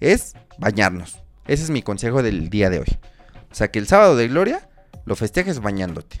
es 0.00 0.34
bañarnos. 0.58 1.18
Ese 1.46 1.64
es 1.64 1.70
mi 1.70 1.82
consejo 1.82 2.22
del 2.22 2.50
día 2.50 2.70
de 2.70 2.80
hoy. 2.80 2.98
O 3.50 3.54
sea, 3.54 3.70
que 3.70 3.78
el 3.78 3.86
sábado 3.86 4.16
de 4.16 4.28
gloria 4.28 4.68
lo 5.04 5.16
festejes 5.16 5.60
bañándote. 5.60 6.18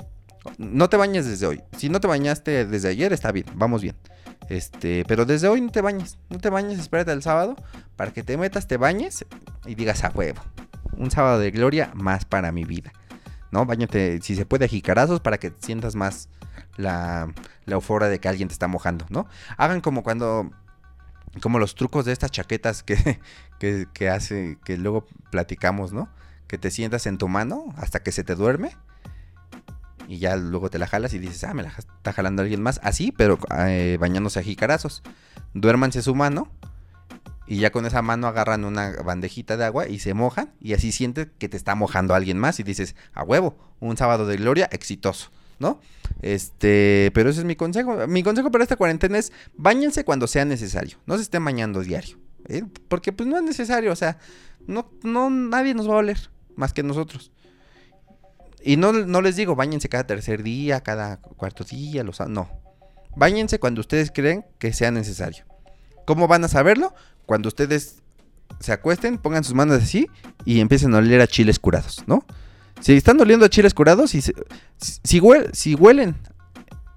No 0.56 0.88
te 0.88 0.96
bañes 0.96 1.26
desde 1.26 1.46
hoy. 1.46 1.62
Si 1.76 1.88
no 1.88 2.00
te 2.00 2.08
bañaste 2.08 2.66
desde 2.66 2.88
ayer, 2.88 3.12
está 3.12 3.32
bien, 3.32 3.46
vamos 3.54 3.82
bien. 3.82 3.96
Este, 4.48 5.04
pero 5.06 5.26
desde 5.26 5.48
hoy 5.48 5.60
no 5.60 5.70
te 5.70 5.80
bañes, 5.80 6.18
no 6.30 6.38
te 6.38 6.48
bañes, 6.48 6.78
espérate 6.78 7.12
el 7.12 7.22
sábado 7.22 7.56
para 7.96 8.12
que 8.12 8.22
te 8.22 8.36
metas, 8.36 8.66
te 8.66 8.76
bañes 8.76 9.26
y 9.66 9.74
digas 9.74 10.04
a 10.04 10.10
huevo. 10.10 10.40
Un 10.96 11.10
sábado 11.10 11.38
de 11.38 11.50
gloria 11.50 11.90
más 11.94 12.24
para 12.24 12.50
mi 12.52 12.64
vida. 12.64 12.92
¿No? 13.50 13.64
Bañate, 13.66 14.20
si 14.22 14.36
se 14.36 14.46
puede, 14.46 14.66
a 14.66 14.68
jicarazos 14.68 15.20
para 15.20 15.38
que 15.38 15.52
sientas 15.60 15.94
más 15.94 16.28
la, 16.76 17.32
la 17.64 17.74
euforia 17.74 18.08
de 18.08 18.20
que 18.20 18.28
alguien 18.28 18.48
te 18.48 18.52
está 18.52 18.68
mojando, 18.68 19.06
¿no? 19.10 19.26
Hagan 19.56 19.80
como 19.80 20.02
cuando 20.02 20.50
como 21.42 21.58
los 21.58 21.74
trucos 21.74 22.04
de 22.04 22.12
estas 22.12 22.30
chaquetas 22.30 22.82
que, 22.82 23.20
que, 23.58 23.86
que, 23.92 24.08
hace, 24.08 24.58
que 24.64 24.76
luego 24.76 25.06
platicamos, 25.30 25.92
¿no? 25.92 26.08
Que 26.46 26.58
te 26.58 26.70
sientas 26.70 27.06
en 27.06 27.18
tu 27.18 27.28
mano 27.28 27.66
hasta 27.76 28.02
que 28.02 28.12
se 28.12 28.24
te 28.24 28.34
duerme 28.34 28.76
y 30.08 30.18
ya 30.18 30.36
luego 30.36 30.70
te 30.70 30.78
la 30.78 30.86
jalas 30.86 31.12
y 31.12 31.18
dices, 31.18 31.44
ah, 31.44 31.52
me 31.52 31.62
la 31.62 31.68
está 31.68 32.12
jalando 32.14 32.42
alguien 32.42 32.62
más. 32.62 32.80
Así, 32.82 33.12
pero 33.12 33.38
eh, 33.58 33.98
bañándose 34.00 34.40
a 34.40 34.42
jicarazos. 34.42 35.02
Duérmanse 35.52 36.00
su 36.00 36.14
mano 36.14 36.50
y 37.46 37.58
ya 37.58 37.70
con 37.70 37.84
esa 37.84 38.00
mano 38.00 38.26
agarran 38.26 38.64
una 38.64 38.90
bandejita 39.04 39.58
de 39.58 39.66
agua 39.66 39.86
y 39.86 39.98
se 39.98 40.14
mojan 40.14 40.52
y 40.60 40.72
así 40.72 40.92
sientes 40.92 41.28
que 41.38 41.48
te 41.48 41.58
está 41.58 41.74
mojando 41.74 42.14
alguien 42.14 42.38
más 42.38 42.58
y 42.58 42.62
dices, 42.62 42.96
a 43.12 43.22
huevo, 43.22 43.58
un 43.80 43.98
sábado 43.98 44.26
de 44.26 44.38
gloria 44.38 44.68
exitoso. 44.72 45.30
¿no? 45.58 45.80
Este, 46.22 47.10
pero 47.14 47.30
ese 47.30 47.40
es 47.40 47.44
mi 47.44 47.56
consejo. 47.56 48.06
Mi 48.06 48.22
consejo 48.22 48.50
para 48.50 48.64
esta 48.64 48.76
cuarentena 48.76 49.18
es 49.18 49.32
bañense 49.56 50.04
cuando 50.04 50.26
sea 50.26 50.44
necesario. 50.44 50.98
No 51.06 51.16
se 51.16 51.22
estén 51.22 51.44
bañando 51.44 51.80
diario. 51.82 52.16
¿eh? 52.46 52.64
Porque 52.88 53.12
pues 53.12 53.28
no 53.28 53.36
es 53.36 53.42
necesario. 53.42 53.92
O 53.92 53.96
sea, 53.96 54.18
no, 54.66 54.90
no, 55.02 55.30
nadie 55.30 55.74
nos 55.74 55.88
va 55.88 55.94
a 55.94 55.98
oler 55.98 56.30
más 56.56 56.72
que 56.72 56.82
nosotros. 56.82 57.32
Y 58.62 58.76
no, 58.76 58.92
no 58.92 59.22
les 59.22 59.36
digo, 59.36 59.54
bañense 59.54 59.88
cada 59.88 60.06
tercer 60.06 60.42
día, 60.42 60.80
cada 60.80 61.18
cuarto 61.18 61.64
día, 61.64 62.02
los, 62.04 62.20
no. 62.28 62.48
Báñense 63.16 63.58
cuando 63.58 63.80
ustedes 63.80 64.12
creen 64.12 64.44
que 64.58 64.72
sea 64.72 64.90
necesario. 64.90 65.44
¿Cómo 66.04 66.28
van 66.28 66.44
a 66.44 66.48
saberlo? 66.48 66.94
Cuando 67.26 67.48
ustedes 67.48 67.96
se 68.60 68.72
acuesten, 68.72 69.18
pongan 69.18 69.44
sus 69.44 69.54
manos 69.54 69.82
así 69.82 70.08
y 70.44 70.60
empiecen 70.60 70.94
a 70.94 70.98
oler 70.98 71.20
a 71.20 71.26
chiles 71.26 71.58
curados, 71.58 72.04
¿no? 72.06 72.24
Si 72.80 72.92
están 72.94 73.20
oliendo 73.20 73.44
a 73.44 73.48
chiles 73.48 73.74
curados, 73.74 74.14
y 74.14 74.22
si, 74.22 74.32
si, 75.02 75.18
huelen 75.74 76.16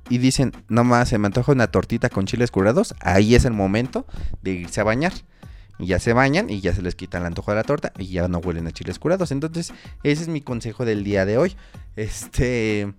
y 0.10 0.17
dicen, 0.19 0.52
no 0.67 0.84
más, 0.84 1.10
se 1.10 1.17
me 1.17 1.26
antoja 1.26 1.52
una 1.52 1.67
tortita 1.67 2.10
con 2.10 2.26
chiles 2.26 2.52
curados, 2.52 2.93
ahí 3.00 3.34
es 3.34 3.45
el 3.45 3.54
momento 3.54 4.06
de 4.43 4.52
irse 4.52 4.80
a 4.80 4.84
bañar. 4.84 5.13
Y 5.82 5.88
ya 5.88 6.00
se 6.00 6.13
bañan 6.13 6.50
y 6.50 6.62
ya 6.62 6.74
se 6.74 6.82
les 6.82 6.96
quita 6.96 7.17
el 7.17 7.26
antojo 7.26 7.52
de 7.52 7.58
la 7.58 7.63
torta 7.63 7.91
y 7.98 8.08
ya 8.08 8.28
no 8.28 8.38
huelen 8.38 8.67
a 8.67 8.72
chiles 8.72 9.00
curados. 9.00 9.32
Entonces, 9.32 9.74
ese 10.04 10.22
es 10.22 10.28
mi 10.28 10.41
consejo 10.41 10.86
del 10.86 11.04
día 11.04 11.26
de 11.26 11.38
hoy. 11.38 11.56
Este... 11.96 12.94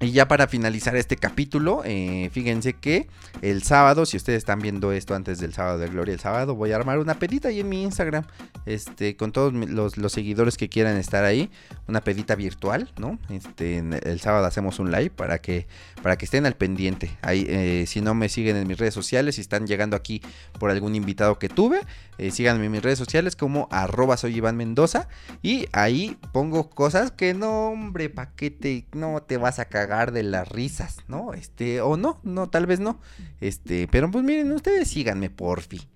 Y 0.00 0.12
ya 0.12 0.28
para 0.28 0.46
finalizar 0.46 0.94
este 0.94 1.16
capítulo, 1.16 1.82
eh, 1.84 2.30
fíjense 2.32 2.74
que 2.74 3.08
el 3.42 3.64
sábado, 3.64 4.06
si 4.06 4.16
ustedes 4.16 4.38
están 4.38 4.60
viendo 4.60 4.92
esto 4.92 5.16
antes 5.16 5.40
del 5.40 5.52
sábado 5.52 5.78
de 5.78 5.88
Gloria 5.88 6.14
el 6.14 6.20
sábado, 6.20 6.54
voy 6.54 6.70
a 6.70 6.76
armar 6.76 7.00
una 7.00 7.18
pedita 7.18 7.48
ahí 7.48 7.58
en 7.58 7.68
mi 7.68 7.82
Instagram, 7.82 8.24
este, 8.64 9.16
con 9.16 9.32
todos 9.32 9.52
los, 9.52 10.12
seguidores 10.12 10.56
que 10.56 10.68
quieran 10.68 10.96
estar 10.98 11.24
ahí, 11.24 11.50
una 11.88 12.00
pedita 12.00 12.36
virtual, 12.36 12.88
¿no? 12.96 13.18
Este, 13.28 13.78
el 13.78 14.20
sábado 14.20 14.46
hacemos 14.46 14.78
un 14.78 14.92
live 14.92 15.10
para 15.10 15.38
que, 15.40 15.66
para 16.00 16.16
que 16.16 16.26
estén 16.26 16.46
al 16.46 16.54
pendiente. 16.54 17.10
Ahí, 17.20 17.44
eh, 17.48 17.84
si 17.88 18.00
no 18.00 18.14
me 18.14 18.28
siguen 18.28 18.56
en 18.56 18.68
mis 18.68 18.78
redes 18.78 18.94
sociales, 18.94 19.34
si 19.34 19.40
están 19.40 19.66
llegando 19.66 19.96
aquí 19.96 20.22
por 20.60 20.70
algún 20.70 20.94
invitado 20.94 21.40
que 21.40 21.48
tuve, 21.48 21.80
eh, 22.18 22.32
síganme 22.32 22.66
en 22.66 22.72
mis 22.72 22.82
redes 22.82 22.98
sociales 22.98 23.36
como 23.36 23.68
arroba 23.70 24.16
soy 24.16 24.36
Iván 24.36 24.56
Mendoza 24.56 25.08
y 25.40 25.68
ahí 25.72 26.18
pongo 26.32 26.68
cosas 26.68 27.12
que 27.12 27.32
no, 27.32 27.68
hombre, 27.68 28.10
pa' 28.10 28.34
que 28.34 28.50
te, 28.50 28.86
no 28.92 29.22
te 29.22 29.36
vas 29.36 29.60
a 29.60 29.66
cagar 29.66 30.10
de 30.10 30.24
las 30.24 30.48
risas, 30.48 30.98
¿no? 31.06 31.32
Este, 31.32 31.80
o 31.80 31.96
no, 31.96 32.18
no, 32.24 32.48
tal 32.48 32.66
vez 32.66 32.80
no. 32.80 33.00
Este, 33.40 33.86
pero 33.86 34.10
pues 34.10 34.24
miren, 34.24 34.50
ustedes 34.50 34.88
síganme 34.88 35.30
porfi, 35.30 35.88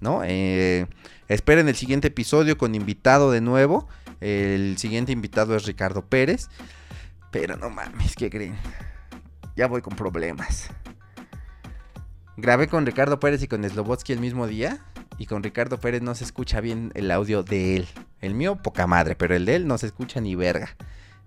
¿no? 0.00 0.20
Eh, 0.22 0.86
esperen 1.28 1.66
el 1.66 1.76
siguiente 1.76 2.08
episodio 2.08 2.58
con 2.58 2.74
invitado 2.74 3.30
de 3.32 3.40
nuevo. 3.40 3.88
El 4.20 4.76
siguiente 4.76 5.12
invitado 5.12 5.56
es 5.56 5.64
Ricardo 5.64 6.04
Pérez. 6.04 6.48
Pero 7.30 7.56
no 7.56 7.70
mames, 7.70 8.16
¿qué 8.16 8.28
creen? 8.28 8.58
Ya 9.56 9.66
voy 9.66 9.80
con 9.80 9.96
problemas. 9.96 10.68
Grabé 12.36 12.68
con 12.68 12.84
Ricardo 12.84 13.18
Pérez 13.18 13.42
y 13.42 13.48
con 13.48 13.68
Slobotsky 13.68 14.12
el 14.12 14.20
mismo 14.20 14.46
día 14.46 14.80
y 15.20 15.26
con 15.26 15.42
Ricardo 15.42 15.78
Pérez 15.78 16.00
no 16.00 16.14
se 16.14 16.24
escucha 16.24 16.62
bien 16.62 16.92
el 16.94 17.10
audio 17.10 17.42
de 17.42 17.76
él. 17.76 17.88
El 18.22 18.32
mío, 18.32 18.56
poca 18.56 18.86
madre, 18.86 19.16
pero 19.16 19.36
el 19.36 19.44
de 19.44 19.56
él 19.56 19.66
no 19.66 19.76
se 19.76 19.84
escucha 19.84 20.18
ni 20.18 20.34
verga. 20.34 20.74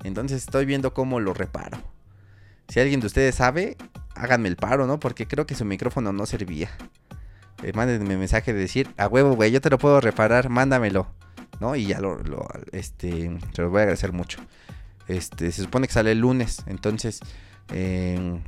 Entonces 0.04 0.42
estoy 0.42 0.66
viendo 0.66 0.96
cómo 0.96 1.20
lo 1.20 1.36
reparo. 1.36 1.78
Si 2.70 2.80
alguien 2.80 3.02
de 3.02 3.06
ustedes 3.06 3.36
sabe, 3.36 3.78
háganme 4.16 4.50
el 4.50 4.56
paro, 4.56 4.88
¿no? 4.88 5.00
Porque 5.00 5.28
creo 5.28 5.46
que 5.46 5.54
su 5.54 5.64
micrófono 5.64 6.12
no 6.12 6.26
servía. 6.26 6.72
Eh, 7.62 7.72
mándenme 7.76 8.18
mensaje 8.18 8.52
de 8.52 8.62
decir, 8.62 8.90
a 8.98 9.08
huevo, 9.08 9.36
güey, 9.36 9.52
yo 9.52 9.62
te 9.62 9.70
lo 9.70 9.78
puedo 9.78 10.02
reparar, 10.02 10.50
mándamelo. 10.50 11.06
¿No? 11.60 11.76
Y 11.76 11.86
ya 11.86 12.00
lo, 12.00 12.20
este, 12.72 13.40
se 13.54 13.62
los 13.62 13.70
voy 13.70 13.82
a 13.82 13.84
agradecer 13.84 14.12
mucho. 14.12 14.40
Este, 15.08 15.52
se 15.52 15.62
supone 15.62 15.86
que 15.86 15.94
sale 15.94 16.14
el 16.14 16.20
lunes, 16.20 16.64
entonces... 16.66 17.20
Eh, 17.72 18.42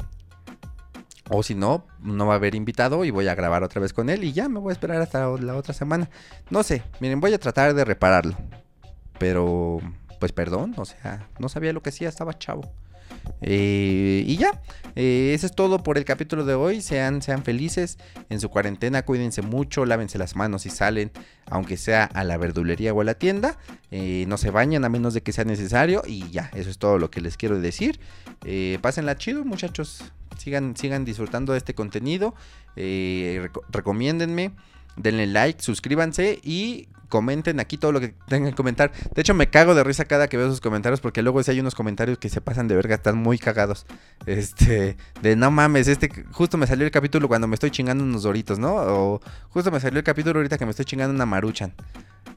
o 1.29 1.43
si 1.43 1.55
no, 1.55 1.85
no 1.99 2.27
va 2.27 2.33
a 2.33 2.37
haber 2.37 2.55
invitado 2.55 3.03
y 3.03 3.11
voy 3.11 3.27
a 3.27 3.35
grabar 3.35 3.63
otra 3.63 3.81
vez 3.81 3.93
con 3.93 4.09
él 4.09 4.23
y 4.23 4.33
ya 4.33 4.47
me 4.47 4.59
voy 4.59 4.71
a 4.71 4.73
esperar 4.73 5.01
hasta 5.01 5.27
la 5.37 5.55
otra 5.55 5.73
semana. 5.73 6.09
No 6.49 6.63
sé, 6.63 6.83
miren, 6.99 7.19
voy 7.19 7.33
a 7.33 7.39
tratar 7.39 7.73
de 7.73 7.85
repararlo. 7.85 8.35
Pero, 9.17 9.79
pues 10.25 10.33
perdón, 10.33 10.73
o 10.77 10.85
sea, 10.85 11.29
no 11.37 11.49
sabía 11.49 11.71
lo 11.71 11.83
que 11.83 11.89
hacía, 11.89 12.09
estaba 12.09 12.35
chavo. 12.35 12.73
Eh, 13.41 14.23
y 14.25 14.37
ya, 14.37 14.59
eh, 14.95 15.33
eso 15.35 15.45
es 15.45 15.53
todo 15.53 15.83
por 15.83 15.99
el 15.99 16.03
capítulo 16.03 16.45
de 16.45 16.55
hoy. 16.55 16.81
Sean, 16.81 17.21
sean 17.21 17.43
felices 17.43 17.99
en 18.31 18.39
su 18.39 18.49
cuarentena, 18.49 19.05
cuídense 19.05 19.43
mucho, 19.43 19.85
lávense 19.85 20.17
las 20.17 20.35
manos 20.35 20.63
si 20.63 20.71
salen, 20.71 21.11
aunque 21.45 21.77
sea 21.77 22.05
a 22.05 22.23
la 22.23 22.37
verdulería 22.37 22.91
o 22.91 23.01
a 23.01 23.03
la 23.03 23.13
tienda. 23.13 23.59
Eh, 23.91 24.25
no 24.27 24.37
se 24.37 24.49
bañan 24.49 24.83
a 24.83 24.89
menos 24.89 25.13
de 25.13 25.21
que 25.21 25.31
sea 25.31 25.43
necesario. 25.43 26.01
Y 26.07 26.27
ya, 26.31 26.49
eso 26.55 26.71
es 26.71 26.79
todo 26.79 26.97
lo 26.97 27.11
que 27.11 27.21
les 27.21 27.37
quiero 27.37 27.59
decir. 27.59 27.99
pásenla 28.81 29.17
chido, 29.17 29.45
muchachos 29.45 30.11
sigan, 30.39 30.75
sigan 30.75 31.05
disfrutando 31.05 31.51
de 31.53 31.59
este 31.59 31.75
contenido. 31.75 32.33
Eh, 32.75 33.47
recomiéndenme, 33.69 34.53
denle 34.95 35.27
like, 35.27 35.61
suscríbanse 35.61 36.39
y 36.41 36.87
comenten 37.09 37.59
aquí 37.59 37.77
todo 37.77 37.91
lo 37.91 37.99
que 37.99 38.15
tengan 38.27 38.51
que 38.51 38.55
comentar. 38.55 38.91
De 39.13 39.21
hecho, 39.21 39.33
me 39.33 39.49
cago 39.49 39.75
de 39.75 39.83
risa 39.83 40.05
cada 40.05 40.27
que 40.27 40.37
veo 40.37 40.49
sus 40.49 40.61
comentarios 40.61 41.01
porque 41.01 41.21
luego 41.21 41.41
si 41.43 41.51
hay 41.51 41.59
unos 41.59 41.75
comentarios 41.75 42.17
que 42.17 42.29
se 42.29 42.41
pasan 42.41 42.67
de 42.67 42.75
verga, 42.75 42.95
están 42.95 43.17
muy 43.17 43.37
cagados. 43.37 43.85
Este, 44.25 44.97
de 45.21 45.35
no 45.35 45.51
mames, 45.51 45.87
este 45.87 46.09
justo 46.31 46.57
me 46.57 46.67
salió 46.67 46.85
el 46.85 46.91
capítulo 46.91 47.27
cuando 47.27 47.47
me 47.47 47.55
estoy 47.55 47.71
chingando 47.71 48.03
unos 48.03 48.23
doritos, 48.23 48.59
¿no? 48.59 48.75
O 48.75 49.21
justo 49.49 49.71
me 49.71 49.79
salió 49.79 49.99
el 49.99 50.03
capítulo 50.03 50.39
ahorita 50.39 50.57
que 50.57 50.65
me 50.65 50.71
estoy 50.71 50.85
chingando 50.85 51.13
una 51.13 51.25
maruchan. 51.25 51.73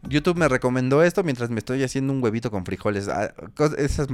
YouTube 0.02 0.38
me 0.38 0.48
recomendó 0.48 1.02
esto 1.02 1.24
mientras 1.24 1.50
me 1.50 1.58
estoy 1.58 1.82
haciendo 1.82 2.12
un 2.12 2.22
huevito 2.22 2.50
con 2.50 2.64
frijoles. 2.64 3.08
Ah, 3.08 3.32
esos 3.76 4.08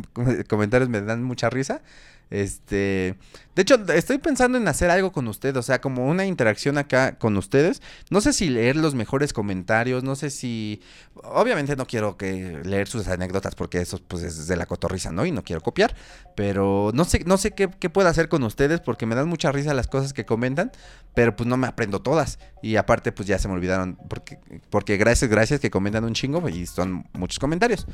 comentarios 0.49 0.89
me 0.89 1.01
dan 1.03 1.23
mucha 1.23 1.51
risa. 1.51 1.83
Este, 2.31 3.17
de 3.55 3.63
hecho, 3.63 3.77
estoy 3.93 4.19
pensando 4.19 4.59
en 4.59 4.67
hacer 4.67 4.91
algo 4.91 5.13
con 5.13 5.29
ustedes, 5.29 5.57
o 5.57 5.63
sea, 5.63 5.81
como 5.81 6.09
una 6.09 6.27
interacción 6.27 6.77
acá 6.77 7.17
con 7.19 7.37
ustedes. 7.37 7.83
No 8.11 8.21
sé 8.21 8.33
si 8.33 8.49
leer 8.49 8.75
los 8.75 8.95
mejores 8.95 9.33
comentarios, 9.33 10.03
no 10.03 10.17
sé 10.17 10.31
si, 10.31 10.81
obviamente 11.23 11.77
no 11.77 11.87
quiero 11.87 12.17
que 12.17 12.61
leer 12.65 12.89
sus 12.89 13.07
anécdotas 13.07 13.55
porque 13.55 13.81
eso 13.81 14.01
pues 14.09 14.25
es 14.25 14.49
de 14.49 14.57
la 14.57 14.67
cotorriza, 14.67 15.13
¿no? 15.13 15.25
Y 15.25 15.31
no 15.31 15.45
quiero 15.45 15.63
copiar, 15.63 15.95
pero 16.35 16.91
no 16.95 17.05
sé, 17.05 17.23
no 17.27 17.37
sé 17.37 17.53
qué, 17.53 17.71
qué 17.79 17.91
puedo 17.91 18.09
hacer 18.09 18.29
con 18.29 18.43
ustedes 18.43 18.81
porque 18.81 19.07
me 19.07 19.15
dan 19.15 19.29
mucha 19.29 19.53
risa 19.53 19.73
las 19.73 19.87
cosas 19.87 20.13
que 20.13 20.25
comentan, 20.25 20.73
pero 21.15 21.37
pues 21.37 21.49
no 21.49 21.57
me 21.57 21.69
aprendo 21.69 22.03
todas 22.03 22.41
y 22.61 22.77
aparte 22.77 23.13
pues 23.13 23.29
ya 23.29 23.39
se 23.39 23.47
me 23.47 23.55
olvidaron 23.55 23.97
porque, 24.09 24.39
porque 24.71 24.97
gracias, 24.97 25.31
gracias 25.31 25.61
que 25.61 25.71
comentan 25.71 26.03
un 26.03 26.15
chingo 26.15 26.49
y 26.49 26.67
son 26.67 27.07
muchos 27.13 27.39
comentarios. 27.39 27.87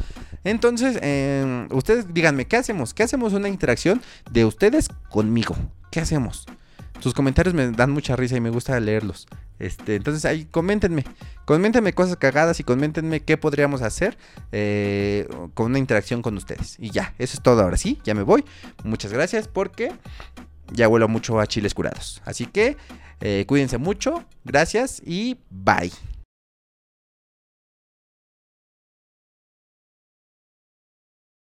Entonces, 0.45 0.99
eh, 1.03 1.67
ustedes 1.71 2.15
díganme, 2.15 2.47
¿qué 2.47 2.57
hacemos? 2.57 2.95
¿Qué 2.95 3.03
hacemos 3.03 3.35
una 3.35 3.49
interacción? 3.49 4.01
De 4.31 4.45
ustedes 4.45 4.89
conmigo. 5.09 5.57
¿Qué 5.91 6.01
hacemos? 6.01 6.47
Sus 7.01 7.15
comentarios 7.15 7.55
me 7.55 7.71
dan 7.71 7.91
mucha 7.91 8.15
risa 8.15 8.37
y 8.37 8.41
me 8.41 8.51
gusta 8.51 8.79
leerlos. 8.79 9.27
Este, 9.59 9.97
entonces 9.97 10.25
ahí 10.25 10.45
coméntenme, 10.45 11.05
coméntenme 11.45 11.93
cosas 11.93 12.17
cagadas 12.17 12.61
y 12.61 12.65
coméntenme 12.65 13.21
qué 13.21 13.37
podríamos 13.37 13.83
hacer 13.83 14.17
eh, 14.53 15.29
con 15.55 15.67
una 15.67 15.79
interacción 15.79 16.23
con 16.23 16.37
ustedes. 16.37 16.77
Y 16.79 16.91
ya, 16.91 17.15
eso 17.19 17.37
es 17.37 17.43
todo 17.43 17.63
ahora 17.63 17.77
sí, 17.77 17.99
ya 18.05 18.15
me 18.15 18.23
voy. 18.23 18.45
Muchas 18.85 19.13
gracias 19.13 19.49
porque 19.49 19.93
ya 20.73 20.89
vuelo 20.89 21.09
mucho 21.09 21.41
a 21.41 21.47
chiles 21.47 21.75
curados. 21.75 22.23
Así 22.25 22.47
que 22.47 22.77
eh, 23.21 23.45
cuídense 23.47 23.79
mucho, 23.79 24.25
gracias 24.45 25.03
y 25.05 25.39
bye. 25.51 25.93